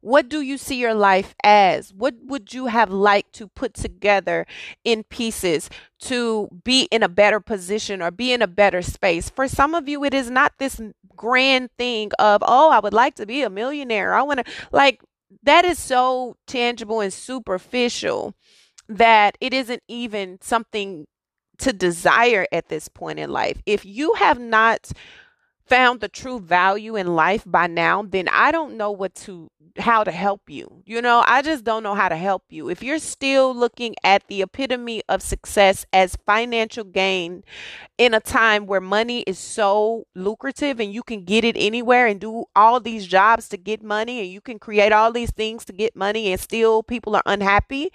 What 0.00 0.28
do 0.28 0.42
you 0.42 0.58
see 0.58 0.76
your 0.76 0.94
life 0.94 1.34
as? 1.42 1.92
What 1.92 2.14
would 2.22 2.52
you 2.52 2.66
have 2.66 2.90
liked 2.90 3.32
to 3.36 3.48
put 3.48 3.74
together 3.74 4.46
in 4.84 5.02
pieces 5.04 5.70
to 6.02 6.48
be 6.62 6.82
in 6.92 7.02
a 7.02 7.08
better 7.08 7.40
position 7.40 8.00
or 8.00 8.12
be 8.12 8.32
in 8.32 8.42
a 8.42 8.46
better 8.46 8.82
space? 8.82 9.30
For 9.30 9.48
some 9.48 9.74
of 9.74 9.88
you, 9.88 10.04
it 10.04 10.14
is 10.14 10.30
not 10.30 10.52
this 10.58 10.80
grand 11.16 11.70
thing 11.78 12.12
of, 12.18 12.42
oh, 12.46 12.70
I 12.70 12.78
would 12.78 12.92
like 12.92 13.16
to 13.16 13.26
be 13.26 13.42
a 13.42 13.50
millionaire. 13.50 14.14
I 14.14 14.22
want 14.22 14.46
to, 14.46 14.52
like, 14.70 15.00
that 15.42 15.64
is 15.64 15.78
so 15.78 16.36
tangible 16.46 17.00
and 17.00 17.12
superficial 17.12 18.34
that 18.88 19.36
it 19.40 19.52
isn't 19.52 19.82
even 19.88 20.38
something 20.40 21.06
to 21.58 21.72
desire 21.72 22.46
at 22.52 22.68
this 22.68 22.88
point 22.88 23.18
in 23.18 23.30
life. 23.30 23.60
If 23.66 23.84
you 23.84 24.14
have 24.14 24.38
not 24.38 24.92
found 25.66 26.00
the 26.00 26.08
true 26.08 26.40
value 26.40 26.96
in 26.96 27.14
life 27.14 27.44
by 27.46 27.66
now, 27.66 28.02
then 28.02 28.28
I 28.28 28.50
don't 28.50 28.76
know 28.76 28.90
what 28.90 29.14
to 29.16 29.50
how 29.78 30.02
to 30.04 30.10
help 30.10 30.48
you. 30.48 30.82
You 30.86 31.00
know, 31.00 31.22
I 31.26 31.42
just 31.42 31.64
don't 31.64 31.82
know 31.82 31.94
how 31.94 32.08
to 32.08 32.16
help 32.16 32.44
you. 32.50 32.68
If 32.68 32.82
you're 32.82 32.98
still 32.98 33.54
looking 33.54 33.94
at 34.02 34.26
the 34.26 34.42
epitome 34.42 35.02
of 35.08 35.22
success 35.22 35.86
as 35.92 36.16
financial 36.26 36.84
gain 36.84 37.44
in 37.96 38.14
a 38.14 38.20
time 38.20 38.66
where 38.66 38.80
money 38.80 39.22
is 39.22 39.38
so 39.38 40.06
lucrative 40.14 40.80
and 40.80 40.92
you 40.92 41.02
can 41.02 41.24
get 41.24 41.44
it 41.44 41.56
anywhere 41.56 42.06
and 42.06 42.20
do 42.20 42.44
all 42.56 42.80
these 42.80 43.06
jobs 43.06 43.48
to 43.50 43.56
get 43.56 43.82
money 43.82 44.20
and 44.20 44.30
you 44.30 44.40
can 44.40 44.58
create 44.58 44.92
all 44.92 45.12
these 45.12 45.30
things 45.30 45.64
to 45.66 45.72
get 45.72 45.94
money 45.94 46.32
and 46.32 46.40
still 46.40 46.82
people 46.82 47.14
are 47.14 47.22
unhappy, 47.26 47.90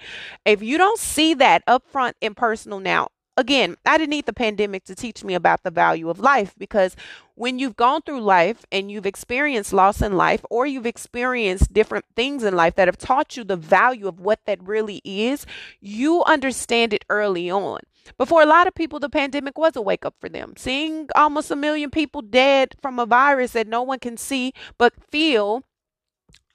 if 0.46 0.62
you 0.62 0.78
don't 0.78 1.00
see 1.00 1.34
that 1.34 1.66
upfront 1.66 2.14
and 2.22 2.36
personal 2.36 2.80
now, 2.80 3.10
again, 3.38 3.76
I 3.86 3.98
didn't 3.98 4.12
need 4.12 4.26
the 4.26 4.34
pandemic 4.34 4.84
to 4.86 4.96
teach 4.96 5.24
me 5.24 5.34
about 5.34 5.64
the 5.64 5.72
value 5.72 6.10
of 6.10 6.20
life 6.20 6.54
because 6.58 6.96
when 7.36 7.58
you've 7.58 7.76
gone 7.76 8.02
through 8.02 8.22
life 8.22 8.66
and 8.72 8.92
you've 8.92 9.06
experienced 9.06 9.74
loss 9.74 10.02
in 10.02 10.16
life 10.16 10.46
or 10.50 10.66
you've 10.66 10.86
experienced 10.86 11.74
different 11.74 12.06
things 12.16 12.44
in 12.44 12.56
life 12.56 12.76
that 12.76 12.88
have 12.88 12.98
taught 12.98 13.36
you 13.36 13.44
the 13.44 13.56
value 13.56 14.08
of 14.08 14.20
what 14.20 14.40
that 14.46 14.62
really 14.64 15.02
is, 15.04 15.46
you 15.82 16.24
understand 16.26 16.94
it 16.94 17.06
early 17.10 17.50
on. 17.50 17.80
But 18.18 18.28
for 18.28 18.42
a 18.42 18.46
lot 18.46 18.68
of 18.68 18.76
people, 18.76 19.00
the 19.00 19.10
pandemic 19.10 19.58
was 19.58 19.76
a 19.76 19.82
wake 19.82 20.06
up 20.06 20.16
for 20.20 20.30
them. 20.30 20.54
Seeing 20.58 21.08
almost 21.16 21.50
a 21.50 21.56
million 21.56 21.90
people 21.90 22.22
dead 22.22 22.76
from 22.82 23.00
a 23.00 23.06
virus 23.06 23.54
that 23.54 23.68
no 23.68 23.82
one 23.82 24.00
can 24.00 24.18
see 24.18 24.54
but 24.78 24.94
feel 25.10 25.64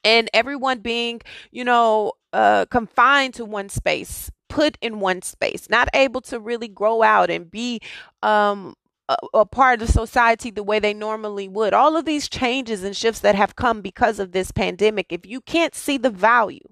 and 0.04 0.30
everyone 0.32 0.78
being, 0.78 1.20
you 1.50 1.64
know, 1.64 2.12
uh, 2.32 2.66
confined 2.66 3.34
to 3.34 3.44
one 3.44 3.68
space 3.68 4.30
put 4.48 4.78
in 4.80 5.00
one 5.00 5.22
space, 5.22 5.68
not 5.70 5.88
able 5.94 6.20
to 6.22 6.40
really 6.40 6.68
grow 6.68 7.02
out 7.02 7.30
and 7.30 7.50
be 7.50 7.80
um, 8.22 8.74
a, 9.08 9.16
a, 9.34 9.46
part 9.46 9.82
of 9.82 9.88
society 9.88 10.50
the 10.50 10.62
way 10.62 10.78
they 10.78 10.94
normally 10.94 11.48
would. 11.48 11.74
All 11.74 11.96
of 11.96 12.04
these 12.04 12.28
changes 12.28 12.82
and 12.84 12.96
shifts 12.96 13.20
that 13.20 13.34
have 13.34 13.56
come 13.56 13.80
because 13.80 14.18
of 14.18 14.32
this 14.32 14.50
pandemic, 14.50 15.06
if 15.10 15.26
you 15.26 15.40
can't 15.40 15.74
see 15.74 15.98
the 15.98 16.10
value 16.10 16.68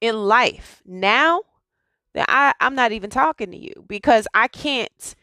in 0.00 0.22
life 0.22 0.82
now, 0.84 1.42
I, 2.16 2.52
I'm 2.60 2.74
not 2.74 2.92
even 2.92 3.10
talking 3.10 3.50
to 3.50 3.56
you 3.56 3.84
because 3.86 4.26
I 4.34 4.48
can't 4.48 5.14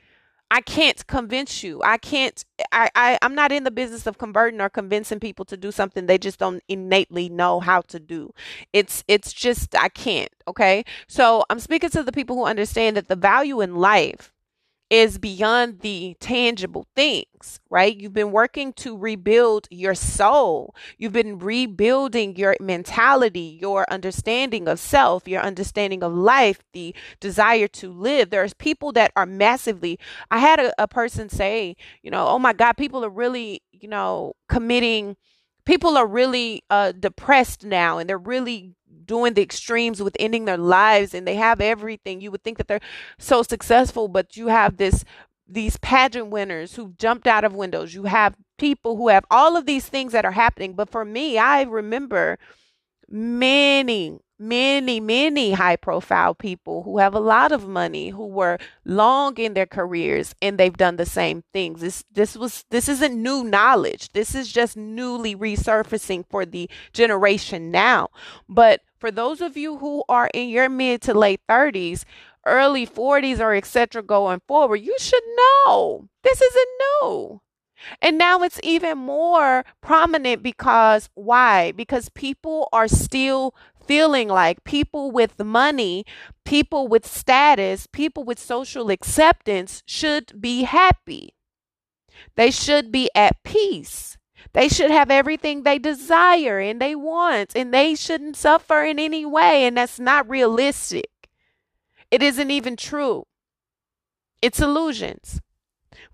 I 0.51 0.61
can't 0.61 1.05
convince 1.07 1.63
you. 1.63 1.81
I 1.83 1.97
can't 1.97 2.43
I, 2.71 2.89
I 2.95 3.19
I'm 3.21 3.35
not 3.35 3.51
in 3.51 3.63
the 3.63 3.71
business 3.71 4.07
of 4.07 4.17
converting 4.17 4.61
or 4.61 4.69
convincing 4.69 5.19
people 5.19 5.45
to 5.45 5.57
do 5.57 5.71
something 5.71 6.05
they 6.05 6.17
just 6.17 6.39
don't 6.39 6.63
innately 6.67 7.29
know 7.29 7.59
how 7.59 7.81
to 7.81 7.99
do. 7.99 8.33
It's 8.73 9.03
it's 9.07 9.31
just 9.33 9.75
I 9.75 9.89
can't, 9.89 10.31
okay? 10.47 10.83
So 11.07 11.45
I'm 11.49 11.59
speaking 11.59 11.89
to 11.91 12.03
the 12.03 12.11
people 12.11 12.35
who 12.35 12.45
understand 12.45 12.97
that 12.97 13.07
the 13.07 13.15
value 13.15 13.61
in 13.61 13.75
life 13.75 14.31
is 14.89 15.19
beyond 15.19 15.81
the 15.81 16.15
tangible 16.19 16.85
things, 16.95 17.59
right? 17.69 17.95
You've 17.95 18.13
been 18.13 18.31
working 18.31 18.73
to 18.73 18.97
rebuild 18.97 19.67
your 19.69 19.93
soul. 19.93 20.73
You've 20.97 21.13
been 21.13 21.37
rebuilding 21.37 22.35
your 22.35 22.55
mentality, 22.59 23.59
your 23.61 23.85
understanding 23.91 24.67
of 24.67 24.79
self, 24.79 25.27
your 25.27 25.41
understanding 25.41 26.03
of 26.03 26.13
life, 26.13 26.59
the 26.73 26.95
desire 27.19 27.67
to 27.67 27.91
live. 27.91 28.31
There's 28.31 28.53
people 28.53 28.91
that 28.93 29.11
are 29.15 29.27
massively, 29.27 29.99
I 30.31 30.39
had 30.39 30.59
a, 30.59 30.73
a 30.81 30.87
person 30.87 31.29
say, 31.29 31.75
you 32.01 32.09
know, 32.09 32.27
oh 32.27 32.39
my 32.39 32.53
God, 32.53 32.73
people 32.73 33.05
are 33.05 33.09
really, 33.09 33.61
you 33.71 33.87
know, 33.87 34.33
committing 34.47 35.17
people 35.65 35.97
are 35.97 36.07
really 36.07 36.63
uh, 36.71 36.91
depressed 36.93 37.63
now 37.63 37.99
and 37.99 38.09
they're 38.09 38.17
really 38.17 38.73
doing 39.09 39.33
the 39.33 39.41
extremes 39.41 40.03
with 40.03 40.15
ending 40.19 40.45
their 40.45 40.55
lives 40.55 41.15
and 41.15 41.27
they 41.27 41.33
have 41.33 41.59
everything. 41.59 42.21
You 42.21 42.29
would 42.29 42.43
think 42.43 42.59
that 42.59 42.67
they're 42.67 42.79
so 43.17 43.41
successful, 43.41 44.07
but 44.07 44.37
you 44.37 44.47
have 44.47 44.77
this 44.77 45.03
these 45.51 45.77
pageant 45.77 46.27
winners 46.27 46.75
who 46.75 46.93
jumped 46.99 47.25
out 47.25 47.43
of 47.43 47.55
windows. 47.55 47.95
You 47.95 48.03
have 48.03 48.35
people 48.59 48.97
who 48.97 49.07
have 49.07 49.25
all 49.31 49.57
of 49.57 49.65
these 49.65 49.87
things 49.89 50.11
that 50.11 50.23
are 50.25 50.31
happening. 50.31 50.73
But 50.73 50.91
for 50.91 51.03
me, 51.03 51.39
I 51.39 51.63
remember 51.63 52.37
many, 53.09 54.19
many, 54.39 54.99
many 54.99 55.51
high 55.51 55.75
profile 55.75 56.33
people 56.33 56.83
who 56.83 56.97
have 56.97 57.13
a 57.13 57.19
lot 57.19 57.51
of 57.51 57.67
money 57.67 58.09
who 58.09 58.25
were 58.25 58.57
long 58.85 59.37
in 59.37 59.53
their 59.53 59.65
careers 59.65 60.33
and 60.41 60.57
they've 60.57 60.77
done 60.77 60.95
the 60.95 61.05
same 61.05 61.43
things. 61.53 61.81
This 61.81 62.03
this 62.11 62.35
was 62.37 62.65
this 62.69 62.87
isn't 62.87 63.21
new 63.21 63.43
knowledge. 63.43 64.11
This 64.13 64.33
is 64.33 64.51
just 64.51 64.77
newly 64.77 65.35
resurfacing 65.35 66.25
for 66.29 66.45
the 66.45 66.69
generation 66.93 67.71
now. 67.71 68.09
But 68.47 68.81
for 68.97 69.11
those 69.11 69.41
of 69.41 69.57
you 69.57 69.77
who 69.77 70.03
are 70.07 70.29
in 70.33 70.49
your 70.49 70.69
mid 70.69 71.01
to 71.03 71.13
late 71.13 71.41
30s, 71.49 72.05
early 72.45 72.87
40s 72.87 73.39
or 73.39 73.53
etc. 73.53 74.01
going 74.01 74.41
forward, 74.47 74.77
you 74.77 74.95
should 74.99 75.23
know 75.35 76.07
this 76.23 76.41
isn't 76.41 76.69
new. 77.01 77.41
And 78.01 78.17
now 78.17 78.41
it's 78.41 78.59
even 78.63 78.97
more 78.97 79.63
prominent 79.81 80.43
because 80.43 81.09
why? 81.13 81.71
Because 81.71 82.09
people 82.09 82.69
are 82.73 82.87
still 82.87 83.55
feeling 83.85 84.27
like 84.27 84.63
people 84.63 85.11
with 85.11 85.39
money, 85.43 86.05
people 86.45 86.87
with 86.87 87.07
status, 87.07 87.87
people 87.87 88.23
with 88.23 88.37
social 88.37 88.89
acceptance 88.89 89.81
should 89.85 90.39
be 90.39 90.63
happy. 90.63 91.33
They 92.35 92.51
should 92.51 92.91
be 92.91 93.09
at 93.15 93.43
peace. 93.43 94.17
They 94.53 94.67
should 94.69 94.91
have 94.91 95.11
everything 95.11 95.63
they 95.63 95.79
desire 95.79 96.59
and 96.59 96.81
they 96.81 96.95
want, 96.95 97.55
and 97.55 97.73
they 97.73 97.95
shouldn't 97.95 98.35
suffer 98.35 98.83
in 98.83 98.99
any 98.99 99.25
way. 99.25 99.65
And 99.65 99.77
that's 99.77 99.99
not 99.99 100.29
realistic. 100.29 101.09
It 102.11 102.23
isn't 102.23 102.51
even 102.51 102.75
true. 102.75 103.25
It's 104.41 104.59
illusions. 104.59 105.41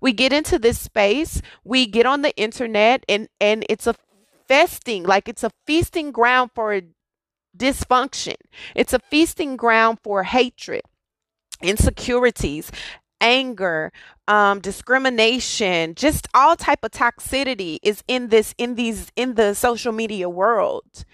We 0.00 0.12
get 0.12 0.32
into 0.32 0.58
this 0.58 0.78
space, 0.78 1.40
we 1.64 1.86
get 1.86 2.06
on 2.06 2.22
the 2.22 2.36
internet, 2.36 3.04
and, 3.08 3.28
and 3.40 3.64
it's 3.68 3.86
a 3.86 3.94
festing, 4.46 5.04
like 5.04 5.28
it's 5.28 5.44
a 5.44 5.50
feasting 5.66 6.12
ground 6.12 6.50
for 6.54 6.80
dysfunction. 7.56 8.36
It's 8.74 8.92
a 8.92 8.98
feasting 8.98 9.56
ground 9.56 9.98
for 10.02 10.24
hatred, 10.24 10.82
insecurities, 11.62 12.70
anger, 13.20 13.92
um, 14.28 14.60
discrimination, 14.60 15.94
just 15.94 16.28
all 16.34 16.56
type 16.56 16.84
of 16.84 16.90
toxicity 16.90 17.78
is 17.82 18.02
in 18.08 18.28
this 18.28 18.54
in 18.58 18.74
these 18.74 19.10
in 19.16 19.34
the 19.34 19.54
social 19.54 19.92
media 19.92 20.28
world. 20.28 21.04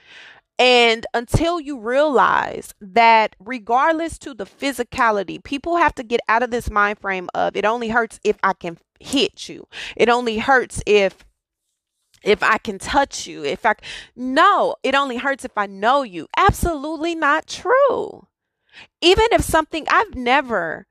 And 0.59 1.07
until 1.15 1.61
you 1.61 1.81
realize 1.81 2.75
that, 2.81 3.35
regardless 3.41 4.19
to 4.19 4.35
the 4.35 4.45
physicality, 4.45 5.43
people 5.43 5.77
have 5.77 5.95
to 5.97 6.03
get 6.03 6.21
out 6.29 6.43
of 6.43 6.51
this 6.51 6.71
mind 6.71 6.99
frame 6.99 7.29
of 7.35 7.57
it 7.57 7.65
only 7.65 7.89
hurts 7.89 8.21
if 8.23 8.37
I 8.43 8.53
can 8.53 8.79
hit 9.01 9.49
you. 9.49 9.67
It 9.97 10.09
only 10.09 10.39
hurts 10.39 10.83
if 10.87 11.25
if 12.23 12.43
I 12.43 12.59
can 12.59 12.79
touch 12.79 13.27
you. 13.27 13.45
If 13.45 13.67
I 13.67 13.75
no, 14.15 14.77
it 14.83 14.95
only 14.95 15.17
hurts 15.17 15.45
if 15.45 15.57
I 15.57 15.67
know 15.67 16.03
you. 16.03 16.29
Absolutely 16.37 17.15
not 17.15 17.47
true. 17.49 18.29
Even 19.01 19.27
if 19.33 19.43
something 19.43 19.87
I've 19.91 20.15
never 20.15 20.87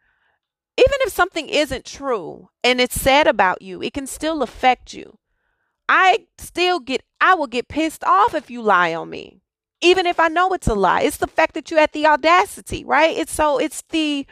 even 0.77 0.97
if 1.01 1.11
something 1.13 1.49
isn't 1.49 1.85
true 1.85 2.49
and 2.63 2.81
it's 2.81 2.99
said 2.99 3.27
about 3.27 3.61
you, 3.61 3.81
it 3.83 3.93
can 3.93 4.07
still 4.07 4.41
affect 4.41 4.93
you. 4.93 5.17
I 5.87 6.27
still 6.37 6.79
get, 6.79 7.03
I 7.19 7.35
will 7.35 7.47
get 7.47 7.67
pissed 7.67 8.03
off 8.03 8.33
if 8.33 8.49
you 8.49 8.61
lie 8.61 8.95
on 8.95 9.09
me, 9.09 9.41
even 9.81 10.05
if 10.05 10.19
I 10.19 10.27
know 10.27 10.53
it's 10.53 10.67
a 10.67 10.75
lie. 10.75 11.01
It's 11.01 11.17
the 11.17 11.27
fact 11.27 11.53
that 11.55 11.71
you 11.71 11.77
had 11.77 11.91
the 11.91 12.07
audacity, 12.07 12.83
right? 12.83 13.17
It's 13.17 13.33
so, 13.33 13.57
it's 13.57 13.83
the, 13.89 14.25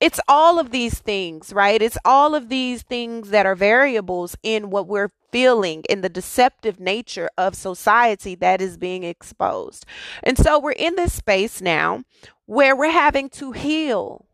it's 0.00 0.20
all 0.28 0.58
of 0.58 0.70
these 0.70 0.98
things, 1.00 1.52
right? 1.52 1.80
It's 1.82 1.98
all 2.04 2.34
of 2.34 2.48
these 2.48 2.82
things 2.82 3.30
that 3.30 3.46
are 3.46 3.54
variables 3.54 4.36
in 4.42 4.70
what 4.70 4.86
we're 4.86 5.10
feeling 5.30 5.84
in 5.88 6.00
the 6.00 6.08
deceptive 6.08 6.80
nature 6.80 7.28
of 7.36 7.54
society 7.54 8.34
that 8.36 8.60
is 8.60 8.78
being 8.78 9.02
exposed. 9.02 9.84
And 10.22 10.38
so 10.38 10.58
we're 10.58 10.72
in 10.72 10.96
this 10.96 11.12
space 11.12 11.60
now 11.60 12.04
where 12.46 12.74
we're 12.74 12.90
having 12.90 13.28
to 13.30 13.52
heal 13.52 14.27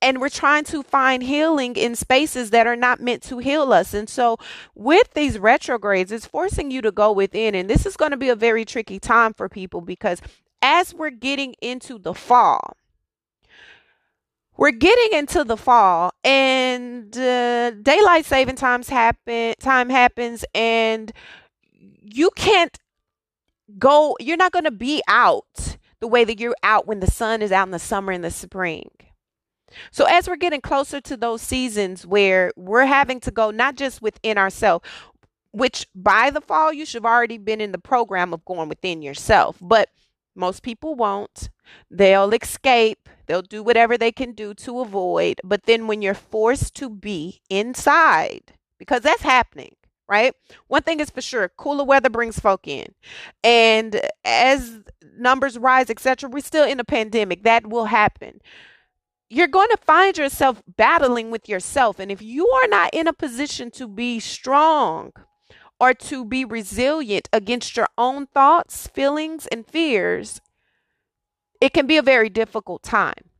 and 0.00 0.20
we're 0.20 0.28
trying 0.28 0.64
to 0.64 0.82
find 0.82 1.22
healing 1.22 1.76
in 1.76 1.94
spaces 1.94 2.50
that 2.50 2.66
are 2.66 2.76
not 2.76 3.00
meant 3.00 3.22
to 3.24 3.38
heal 3.38 3.72
us. 3.72 3.94
And 3.94 4.08
so, 4.08 4.38
with 4.74 5.12
these 5.14 5.38
retrogrades, 5.38 6.12
it's 6.12 6.26
forcing 6.26 6.70
you 6.70 6.80
to 6.82 6.92
go 6.92 7.12
within. 7.12 7.54
And 7.54 7.68
this 7.68 7.86
is 7.86 7.96
going 7.96 8.12
to 8.12 8.16
be 8.16 8.28
a 8.28 8.36
very 8.36 8.64
tricky 8.64 8.98
time 8.98 9.34
for 9.34 9.48
people 9.48 9.80
because 9.80 10.20
as 10.62 10.94
we're 10.94 11.10
getting 11.10 11.54
into 11.60 11.98
the 11.98 12.14
fall, 12.14 12.76
we're 14.56 14.70
getting 14.70 15.18
into 15.18 15.44
the 15.44 15.56
fall 15.56 16.12
and 16.22 17.16
uh, 17.16 17.70
daylight 17.72 18.24
saving 18.24 18.56
times 18.56 18.88
happen 18.88 19.54
time 19.58 19.90
happens 19.90 20.44
and 20.54 21.12
you 21.72 22.30
can't 22.36 22.78
go 23.78 24.16
you're 24.20 24.36
not 24.36 24.52
going 24.52 24.64
to 24.64 24.70
be 24.70 25.02
out 25.08 25.76
the 26.00 26.06
way 26.06 26.24
that 26.24 26.38
you're 26.38 26.54
out 26.62 26.86
when 26.86 27.00
the 27.00 27.10
sun 27.10 27.42
is 27.42 27.50
out 27.50 27.66
in 27.66 27.72
the 27.72 27.78
summer 27.78 28.12
and 28.12 28.22
the 28.22 28.30
spring 28.30 28.88
so 29.90 30.04
as 30.06 30.28
we're 30.28 30.36
getting 30.36 30.60
closer 30.60 31.00
to 31.00 31.16
those 31.16 31.42
seasons 31.42 32.06
where 32.06 32.52
we're 32.56 32.86
having 32.86 33.20
to 33.20 33.30
go 33.30 33.50
not 33.50 33.76
just 33.76 34.02
within 34.02 34.38
ourselves, 34.38 34.86
which 35.52 35.86
by 35.94 36.30
the 36.30 36.40
fall 36.40 36.72
you 36.72 36.84
should 36.84 37.04
have 37.04 37.12
already 37.12 37.38
been 37.38 37.60
in 37.60 37.72
the 37.72 37.78
program 37.78 38.32
of 38.32 38.44
going 38.44 38.68
within 38.68 39.02
yourself, 39.02 39.56
but 39.60 39.88
most 40.34 40.62
people 40.62 40.94
won't. 40.94 41.48
They'll 41.90 42.32
escape. 42.32 43.08
They'll 43.26 43.42
do 43.42 43.62
whatever 43.62 43.96
they 43.96 44.12
can 44.12 44.32
do 44.32 44.52
to 44.54 44.80
avoid. 44.80 45.40
But 45.44 45.64
then 45.64 45.86
when 45.86 46.02
you're 46.02 46.14
forced 46.14 46.74
to 46.76 46.90
be 46.90 47.40
inside, 47.48 48.52
because 48.78 49.02
that's 49.02 49.22
happening, 49.22 49.76
right? 50.08 50.34
One 50.66 50.82
thing 50.82 51.00
is 51.00 51.10
for 51.10 51.22
sure, 51.22 51.48
cooler 51.56 51.84
weather 51.84 52.10
brings 52.10 52.38
folk 52.38 52.66
in. 52.66 52.94
And 53.42 54.00
as 54.24 54.80
numbers 55.16 55.56
rise, 55.56 55.88
etc., 55.88 56.28
we're 56.28 56.40
still 56.40 56.66
in 56.66 56.80
a 56.80 56.84
pandemic. 56.84 57.44
That 57.44 57.68
will 57.68 57.86
happen 57.86 58.40
you're 59.28 59.48
going 59.48 59.68
to 59.70 59.78
find 59.78 60.16
yourself 60.16 60.62
battling 60.76 61.30
with 61.30 61.48
yourself. 61.48 61.98
And 61.98 62.10
if 62.10 62.22
you 62.22 62.48
are 62.48 62.68
not 62.68 62.90
in 62.92 63.06
a 63.08 63.12
position 63.12 63.70
to 63.72 63.88
be 63.88 64.20
strong 64.20 65.12
or 65.80 65.94
to 65.94 66.24
be 66.24 66.44
resilient 66.44 67.28
against 67.32 67.76
your 67.76 67.88
own 67.98 68.26
thoughts, 68.26 68.86
feelings, 68.86 69.46
and 69.48 69.66
fears, 69.66 70.40
it 71.60 71.72
can 71.72 71.86
be 71.86 71.96
a 71.96 72.02
very 72.02 72.28
difficult 72.28 72.82
time. 72.82 73.30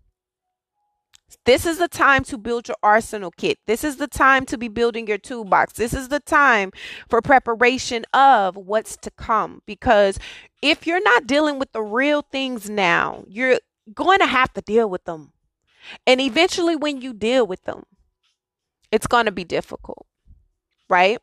This 1.44 1.66
is 1.66 1.78
the 1.78 1.88
time 1.88 2.24
to 2.24 2.38
build 2.38 2.68
your 2.68 2.76
arsenal 2.82 3.30
kit. 3.30 3.58
This 3.66 3.84
is 3.84 3.96
the 3.96 4.06
time 4.06 4.46
to 4.46 4.56
be 4.56 4.68
building 4.68 5.06
your 5.06 5.18
toolbox. 5.18 5.74
This 5.74 5.92
is 5.92 6.08
the 6.08 6.20
time 6.20 6.70
for 7.08 7.20
preparation 7.20 8.04
of 8.14 8.56
what's 8.56 8.96
to 8.98 9.10
come. 9.10 9.60
Because 9.66 10.18
if 10.62 10.86
you're 10.86 11.02
not 11.02 11.26
dealing 11.26 11.58
with 11.58 11.72
the 11.72 11.82
real 11.82 12.22
things 12.22 12.70
now, 12.70 13.24
you're 13.28 13.58
going 13.92 14.20
to 14.20 14.26
have 14.26 14.54
to 14.54 14.62
deal 14.62 14.88
with 14.88 15.04
them 15.04 15.33
and 16.06 16.20
eventually, 16.20 16.76
when 16.76 17.00
you 17.00 17.12
deal 17.12 17.46
with 17.46 17.62
them, 17.64 17.84
it's 18.90 19.06
going 19.06 19.26
to 19.26 19.32
be 19.32 19.44
difficult, 19.44 20.06
right? 20.88 21.18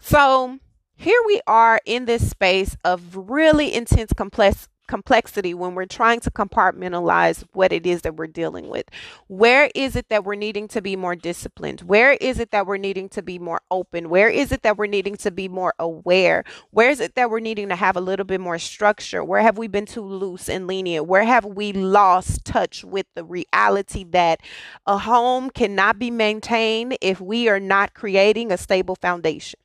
So, 0.00 0.58
here 0.96 1.20
we 1.26 1.40
are 1.46 1.80
in 1.84 2.04
this 2.04 2.30
space 2.30 2.76
of 2.84 3.30
really 3.30 3.72
intense 3.72 4.12
complex 4.12 4.68
complexity 4.88 5.54
when 5.54 5.74
we're 5.74 5.86
trying 5.86 6.18
to 6.20 6.30
compartmentalize 6.30 7.44
what 7.52 7.72
it 7.72 7.86
is 7.86 8.02
that 8.02 8.16
we're 8.16 8.26
dealing 8.26 8.68
with. 8.68 8.86
Where 9.28 9.70
is 9.74 9.94
it 9.94 10.08
that 10.08 10.24
we're 10.24 10.34
needing 10.34 10.66
to 10.68 10.82
be 10.82 10.96
more 10.96 11.14
disciplined? 11.14 11.82
Where 11.82 12.12
is 12.14 12.40
it 12.40 12.50
that 12.50 12.66
we're 12.66 12.78
needing 12.78 13.08
to 13.10 13.22
be 13.22 13.38
more 13.38 13.60
open? 13.70 14.08
Where 14.08 14.28
is 14.28 14.50
it 14.50 14.62
that 14.62 14.76
we're 14.76 14.86
needing 14.86 15.16
to 15.18 15.30
be 15.30 15.48
more 15.48 15.74
aware? 15.78 16.42
Where 16.70 16.90
is 16.90 17.00
it 17.00 17.14
that 17.14 17.30
we're 17.30 17.40
needing 17.40 17.68
to 17.68 17.76
have 17.76 17.96
a 17.96 18.00
little 18.00 18.24
bit 18.24 18.40
more 18.40 18.58
structure? 18.58 19.22
Where 19.22 19.42
have 19.42 19.58
we 19.58 19.68
been 19.68 19.86
too 19.86 20.04
loose 20.04 20.48
and 20.48 20.66
lenient? 20.66 21.06
Where 21.06 21.24
have 21.24 21.44
we 21.44 21.72
lost 21.72 22.44
touch 22.44 22.84
with 22.84 23.06
the 23.14 23.24
reality 23.24 24.04
that 24.10 24.40
a 24.86 24.98
home 24.98 25.50
cannot 25.50 25.98
be 25.98 26.10
maintained 26.10 26.96
if 27.00 27.20
we 27.20 27.48
are 27.48 27.60
not 27.60 27.94
creating 27.94 28.50
a 28.50 28.56
stable 28.56 28.96
foundation? 28.96 29.60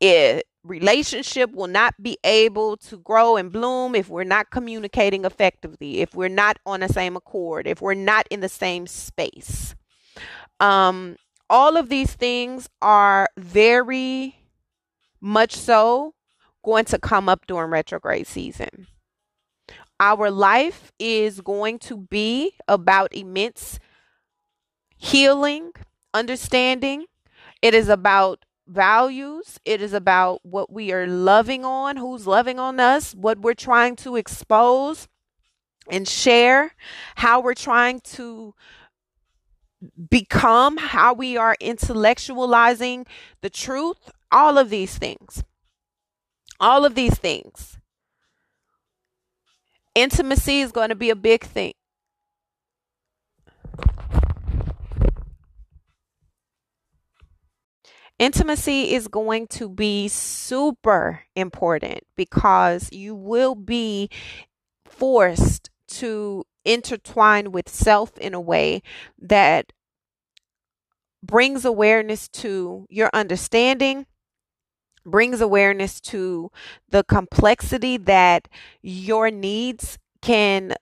It 0.00 0.46
relationship 0.64 1.52
will 1.52 1.66
not 1.66 2.00
be 2.02 2.18
able 2.24 2.76
to 2.76 2.98
grow 2.98 3.36
and 3.36 3.50
bloom 3.50 3.94
if 3.94 4.08
we're 4.08 4.24
not 4.24 4.50
communicating 4.50 5.24
effectively, 5.24 6.00
if 6.00 6.14
we're 6.14 6.28
not 6.28 6.58
on 6.64 6.80
the 6.80 6.88
same 6.88 7.16
accord, 7.16 7.66
if 7.66 7.80
we're 7.80 7.94
not 7.94 8.26
in 8.30 8.40
the 8.40 8.48
same 8.48 8.86
space. 8.86 9.74
Um, 10.60 11.16
all 11.50 11.76
of 11.76 11.88
these 11.88 12.14
things 12.14 12.68
are 12.80 13.28
very 13.36 14.36
much 15.20 15.54
so 15.54 16.14
going 16.64 16.84
to 16.86 16.98
come 16.98 17.28
up 17.28 17.46
during 17.46 17.70
retrograde 17.70 18.26
season. 18.26 18.86
Our 19.98 20.30
life 20.30 20.92
is 20.98 21.40
going 21.40 21.78
to 21.80 21.96
be 21.96 22.54
about 22.66 23.14
immense 23.14 23.78
healing, 24.96 25.72
understanding. 26.14 27.06
It 27.60 27.74
is 27.74 27.88
about 27.88 28.44
values. 28.66 29.58
It 29.64 29.82
is 29.82 29.92
about 29.92 30.44
what 30.44 30.72
we 30.72 30.92
are 30.92 31.06
loving 31.06 31.64
on, 31.64 31.96
who's 31.96 32.26
loving 32.26 32.58
on 32.58 32.80
us, 32.80 33.14
what 33.14 33.38
we're 33.38 33.54
trying 33.54 33.96
to 33.96 34.16
expose 34.16 35.08
and 35.90 36.06
share, 36.06 36.74
how 37.16 37.40
we're 37.40 37.54
trying 37.54 38.00
to 38.00 38.54
become, 40.10 40.76
how 40.76 41.12
we 41.12 41.36
are 41.36 41.56
intellectualizing 41.60 43.06
the 43.40 43.50
truth, 43.50 44.10
all 44.30 44.58
of 44.58 44.70
these 44.70 44.96
things. 44.96 45.42
All 46.60 46.84
of 46.84 46.94
these 46.94 47.18
things. 47.18 47.78
Intimacy 49.96 50.60
is 50.60 50.70
going 50.70 50.90
to 50.90 50.94
be 50.94 51.10
a 51.10 51.16
big 51.16 51.42
thing. 51.44 51.72
Intimacy 58.22 58.94
is 58.94 59.08
going 59.08 59.48
to 59.48 59.68
be 59.68 60.06
super 60.06 61.22
important 61.34 62.04
because 62.14 62.88
you 62.92 63.16
will 63.16 63.56
be 63.56 64.10
forced 64.86 65.70
to 65.88 66.44
intertwine 66.64 67.50
with 67.50 67.68
self 67.68 68.16
in 68.18 68.32
a 68.32 68.40
way 68.40 68.80
that 69.18 69.72
brings 71.20 71.64
awareness 71.64 72.28
to 72.28 72.86
your 72.88 73.10
understanding 73.12 74.06
brings 75.04 75.40
awareness 75.40 76.00
to 76.00 76.48
the 76.90 77.02
complexity 77.02 77.96
that 77.96 78.46
your 78.82 79.32
needs 79.32 79.98
can 80.20 80.76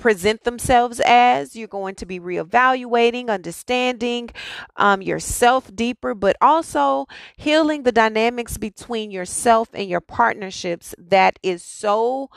present 0.00 0.44
themselves 0.44 1.00
as. 1.04 1.54
You're 1.54 1.68
going 1.68 1.94
to 1.96 2.06
be 2.06 2.18
reevaluating, 2.18 3.28
understanding 3.28 4.30
um, 4.76 5.02
yourself 5.02 5.74
deeper, 5.74 6.14
but 6.14 6.36
also 6.40 7.06
healing 7.36 7.82
the 7.82 7.92
dynamics 7.92 8.56
between 8.56 9.10
yourself 9.10 9.68
and 9.74 9.88
your 9.88 10.00
partnerships 10.00 10.94
that 10.98 11.38
is 11.42 11.62
so 11.62 12.30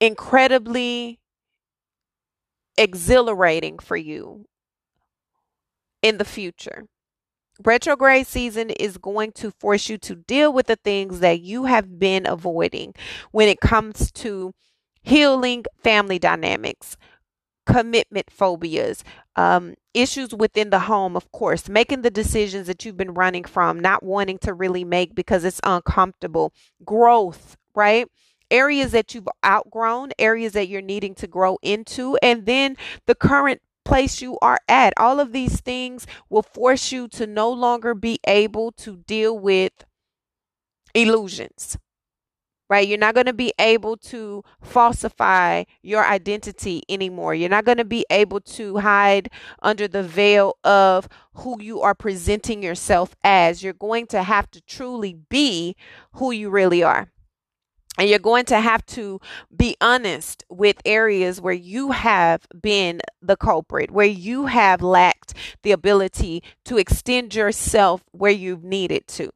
incredibly 0.00 1.18
exhilarating 2.76 3.78
for 3.78 3.96
you 3.96 4.46
in 6.02 6.18
the 6.18 6.24
future. 6.24 6.86
Retrograde 7.62 8.26
season 8.26 8.70
is 8.70 8.96
going 8.96 9.32
to 9.32 9.50
force 9.50 9.90
you 9.90 9.98
to 9.98 10.14
deal 10.14 10.50
with 10.50 10.66
the 10.66 10.76
things 10.76 11.20
that 11.20 11.40
you 11.40 11.64
have 11.64 11.98
been 11.98 12.26
avoiding 12.26 12.94
when 13.32 13.48
it 13.48 13.60
comes 13.60 14.10
to 14.12 14.54
healing 15.02 15.64
family 15.82 16.18
dynamics, 16.18 16.96
commitment 17.66 18.30
phobias, 18.30 19.04
um, 19.36 19.74
issues 19.94 20.34
within 20.34 20.70
the 20.70 20.80
home, 20.80 21.16
of 21.16 21.30
course, 21.32 21.68
making 21.68 22.02
the 22.02 22.10
decisions 22.10 22.66
that 22.66 22.84
you've 22.84 22.96
been 22.96 23.14
running 23.14 23.44
from, 23.44 23.78
not 23.80 24.02
wanting 24.02 24.38
to 24.38 24.52
really 24.52 24.84
make 24.84 25.14
because 25.14 25.44
it's 25.44 25.60
uncomfortable, 25.64 26.52
growth, 26.84 27.56
right? 27.74 28.06
Areas 28.50 28.92
that 28.92 29.14
you've 29.14 29.28
outgrown, 29.44 30.10
areas 30.18 30.52
that 30.52 30.68
you're 30.68 30.82
needing 30.82 31.14
to 31.16 31.26
grow 31.26 31.58
into, 31.62 32.16
and 32.22 32.46
then 32.46 32.76
the 33.06 33.14
current 33.14 33.60
place 33.84 34.20
you 34.20 34.38
are 34.42 34.58
at. 34.68 34.92
All 34.96 35.20
of 35.20 35.32
these 35.32 35.60
things 35.60 36.06
will 36.28 36.42
force 36.42 36.92
you 36.92 37.08
to 37.08 37.26
no 37.26 37.50
longer 37.50 37.94
be 37.94 38.18
able 38.26 38.72
to 38.72 38.96
deal 39.06 39.38
with 39.38 39.72
illusions. 40.94 41.78
Right? 42.70 42.86
You're 42.86 42.98
not 42.98 43.14
going 43.14 43.26
to 43.26 43.32
be 43.32 43.52
able 43.58 43.96
to 43.96 44.44
falsify 44.62 45.64
your 45.82 46.06
identity 46.06 46.84
anymore. 46.88 47.34
You're 47.34 47.48
not 47.48 47.64
going 47.64 47.78
to 47.78 47.84
be 47.84 48.06
able 48.10 48.40
to 48.42 48.76
hide 48.76 49.28
under 49.60 49.88
the 49.88 50.04
veil 50.04 50.56
of 50.62 51.08
who 51.34 51.60
you 51.60 51.80
are 51.80 51.96
presenting 51.96 52.62
yourself 52.62 53.16
as. 53.24 53.64
You're 53.64 53.72
going 53.72 54.06
to 54.06 54.22
have 54.22 54.48
to 54.52 54.60
truly 54.62 55.14
be 55.28 55.74
who 56.12 56.30
you 56.30 56.48
really 56.48 56.84
are. 56.84 57.10
And 57.98 58.08
you're 58.08 58.20
going 58.20 58.44
to 58.46 58.60
have 58.60 58.86
to 58.86 59.20
be 59.54 59.76
honest 59.80 60.44
with 60.48 60.76
areas 60.84 61.40
where 61.40 61.52
you 61.52 61.90
have 61.90 62.46
been 62.62 63.00
the 63.20 63.36
culprit, 63.36 63.90
where 63.90 64.06
you 64.06 64.46
have 64.46 64.80
lacked 64.80 65.34
the 65.64 65.72
ability 65.72 66.44
to 66.66 66.78
extend 66.78 67.34
yourself 67.34 68.04
where 68.12 68.30
you've 68.30 68.62
needed 68.62 69.08
to, 69.08 69.30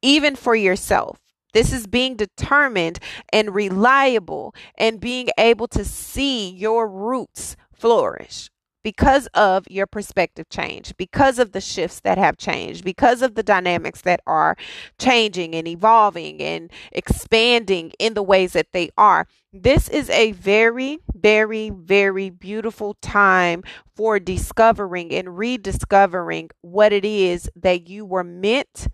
even 0.00 0.34
for 0.34 0.56
yourself. 0.56 1.18
This 1.54 1.72
is 1.72 1.86
being 1.86 2.16
determined 2.16 2.98
and 3.32 3.54
reliable 3.54 4.54
and 4.76 5.00
being 5.00 5.28
able 5.38 5.68
to 5.68 5.84
see 5.84 6.50
your 6.50 6.86
roots 6.86 7.56
flourish 7.72 8.50
because 8.82 9.26
of 9.28 9.64
your 9.70 9.86
perspective 9.86 10.48
change, 10.50 10.94
because 10.96 11.38
of 11.38 11.52
the 11.52 11.60
shifts 11.60 12.00
that 12.00 12.18
have 12.18 12.36
changed, 12.36 12.84
because 12.84 13.22
of 13.22 13.34
the 13.34 13.42
dynamics 13.42 14.02
that 14.02 14.20
are 14.26 14.56
changing 14.98 15.54
and 15.54 15.66
evolving 15.66 16.40
and 16.42 16.70
expanding 16.92 17.92
in 17.98 18.14
the 18.14 18.22
ways 18.22 18.52
that 18.52 18.72
they 18.72 18.90
are. 18.98 19.26
This 19.52 19.88
is 19.88 20.10
a 20.10 20.32
very, 20.32 20.98
very, 21.14 21.70
very 21.70 22.28
beautiful 22.28 22.94
time 23.00 23.62
for 23.96 24.18
discovering 24.18 25.12
and 25.12 25.38
rediscovering 25.38 26.50
what 26.60 26.92
it 26.92 27.04
is 27.04 27.48
that 27.56 27.88
you 27.88 28.04
were 28.04 28.24
meant 28.24 28.88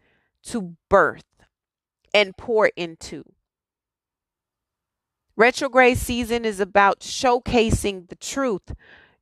to 0.44 0.76
birth 0.88 1.24
and 2.12 2.36
pour 2.36 2.70
into. 2.76 3.24
Retrograde 5.36 5.98
season 5.98 6.44
is 6.44 6.60
about 6.60 7.00
showcasing 7.00 8.08
the 8.08 8.16
truth 8.16 8.74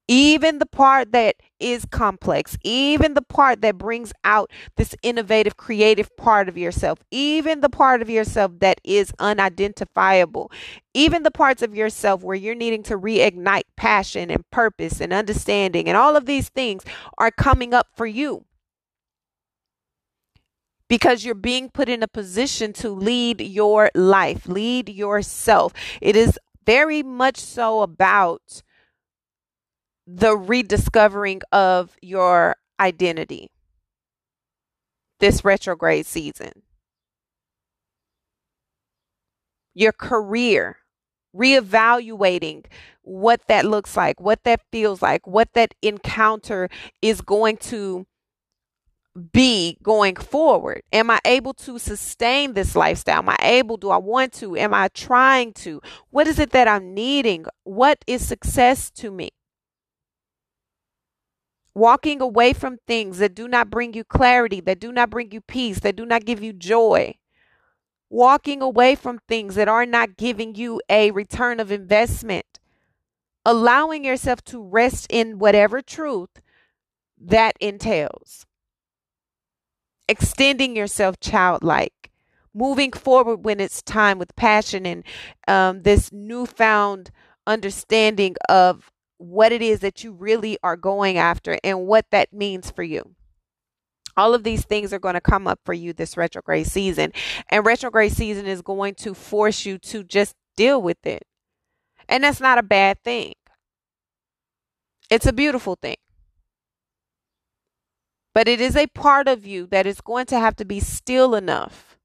even 0.08 0.58
the 0.58 0.66
part 0.66 1.12
that 1.12 1.36
is 1.60 1.84
complex, 1.84 2.56
even 2.64 3.12
the 3.12 3.22
part 3.22 3.60
that 3.60 3.76
brings 3.76 4.12
out 4.24 4.50
this 4.76 4.94
innovative, 5.02 5.56
creative 5.58 6.16
part 6.16 6.48
of 6.48 6.56
yourself, 6.56 6.98
even 7.10 7.60
the 7.60 7.68
part 7.68 8.00
of 8.00 8.08
yourself 8.08 8.52
that 8.60 8.80
is 8.82 9.12
unidentifiable, 9.18 10.50
even 10.94 11.22
the 11.24 11.30
parts 11.30 11.60
of 11.62 11.74
yourself 11.74 12.22
where 12.22 12.36
you're 12.36 12.54
needing 12.54 12.82
to 12.82 12.96
reignite 12.96 13.64
passion 13.76 14.30
and 14.30 14.48
purpose 14.50 15.00
and 15.00 15.12
understanding, 15.12 15.88
and 15.88 15.96
all 15.96 16.16
of 16.16 16.24
these 16.24 16.48
things 16.48 16.82
are 17.18 17.30
coming 17.30 17.74
up 17.74 17.88
for 17.94 18.06
you 18.06 18.44
because 20.88 21.24
you're 21.24 21.34
being 21.34 21.68
put 21.70 21.88
in 21.88 22.02
a 22.02 22.08
position 22.08 22.72
to 22.74 22.88
lead 22.88 23.40
your 23.40 23.90
life, 23.94 24.46
lead 24.48 24.88
yourself. 24.88 25.72
It 26.00 26.16
is 26.16 26.38
very 26.64 27.02
much 27.02 27.38
so 27.38 27.82
about 27.82 28.62
the 30.06 30.36
rediscovering 30.36 31.42
of 31.52 31.96
your 32.00 32.56
identity 32.80 33.50
this 35.20 35.44
retrograde 35.44 36.06
season. 36.06 36.62
Your 39.74 39.92
career, 39.92 40.78
reevaluating 41.34 42.66
what 43.02 43.42
that 43.48 43.64
looks 43.64 43.96
like, 43.96 44.20
what 44.20 44.44
that 44.44 44.60
feels 44.72 45.02
like, 45.02 45.26
what 45.26 45.52
that 45.54 45.74
encounter 45.82 46.68
is 47.02 47.20
going 47.20 47.56
to 47.58 48.06
be 49.18 49.78
going 49.82 50.16
forward? 50.16 50.82
Am 50.92 51.10
I 51.10 51.20
able 51.24 51.54
to 51.54 51.78
sustain 51.78 52.54
this 52.54 52.74
lifestyle? 52.74 53.18
Am 53.18 53.28
I 53.28 53.36
able? 53.42 53.76
Do 53.76 53.90
I 53.90 53.98
want 53.98 54.32
to? 54.34 54.56
Am 54.56 54.72
I 54.72 54.88
trying 54.88 55.52
to? 55.54 55.80
What 56.10 56.26
is 56.26 56.38
it 56.38 56.50
that 56.50 56.68
I'm 56.68 56.94
needing? 56.94 57.46
What 57.64 58.04
is 58.06 58.26
success 58.26 58.90
to 58.92 59.10
me? 59.10 59.30
walking 61.78 62.20
away 62.20 62.52
from 62.52 62.78
things 62.86 63.18
that 63.18 63.34
do 63.34 63.46
not 63.48 63.70
bring 63.70 63.94
you 63.94 64.04
clarity, 64.04 64.60
that 64.60 64.80
do 64.80 64.92
not 64.92 65.08
bring 65.08 65.30
you 65.30 65.40
peace, 65.40 65.78
that 65.80 65.96
do 65.96 66.04
not 66.04 66.24
give 66.24 66.42
you 66.42 66.52
joy, 66.52 67.14
walking 68.10 68.60
away 68.60 68.94
from 68.94 69.20
things 69.28 69.54
that 69.54 69.68
are 69.68 69.86
not 69.86 70.16
giving 70.16 70.54
you 70.56 70.80
a 70.90 71.10
return 71.12 71.60
of 71.60 71.70
investment, 71.70 72.58
allowing 73.44 74.04
yourself 74.04 74.42
to 74.44 74.60
rest 74.60 75.06
in 75.08 75.38
whatever 75.38 75.80
truth 75.80 76.40
that 77.16 77.56
entails, 77.60 78.44
extending 80.08 80.76
yourself 80.76 81.20
childlike. 81.20 82.10
Moving 82.54 82.92
forward 82.92 83.44
when 83.44 83.60
it's 83.60 83.82
time 83.82 84.18
with 84.18 84.34
passion 84.34 84.86
and 84.86 85.04
um, 85.46 85.82
this 85.82 86.10
newfound 86.10 87.10
understanding 87.46 88.34
of 88.48 88.90
what 89.18 89.52
it 89.52 89.62
is 89.62 89.80
that 89.80 90.02
you 90.02 90.12
really 90.12 90.58
are 90.62 90.76
going 90.76 91.18
after 91.18 91.58
and 91.62 91.86
what 91.86 92.06
that 92.10 92.32
means 92.32 92.70
for 92.70 92.82
you. 92.82 93.14
All 94.16 94.34
of 94.34 94.42
these 94.42 94.64
things 94.64 94.92
are 94.92 94.98
going 94.98 95.14
to 95.14 95.20
come 95.20 95.46
up 95.46 95.60
for 95.64 95.72
you 95.72 95.92
this 95.92 96.16
retrograde 96.16 96.66
season. 96.66 97.12
And 97.50 97.64
retrograde 97.64 98.12
season 98.12 98.46
is 98.46 98.62
going 98.62 98.94
to 98.96 99.14
force 99.14 99.64
you 99.64 99.78
to 99.78 100.02
just 100.02 100.34
deal 100.56 100.82
with 100.82 101.06
it. 101.06 101.24
And 102.08 102.24
that's 102.24 102.40
not 102.40 102.58
a 102.58 102.62
bad 102.62 103.02
thing, 103.04 103.34
it's 105.10 105.26
a 105.26 105.32
beautiful 105.32 105.76
thing. 105.80 105.96
But 108.38 108.46
it 108.46 108.60
is 108.60 108.76
a 108.76 108.86
part 108.86 109.26
of 109.26 109.44
you 109.44 109.66
that 109.72 109.84
is 109.84 110.00
going 110.00 110.26
to 110.26 110.38
have 110.38 110.54
to 110.58 110.64
be 110.64 110.78
still 110.78 111.34
enough 111.34 111.98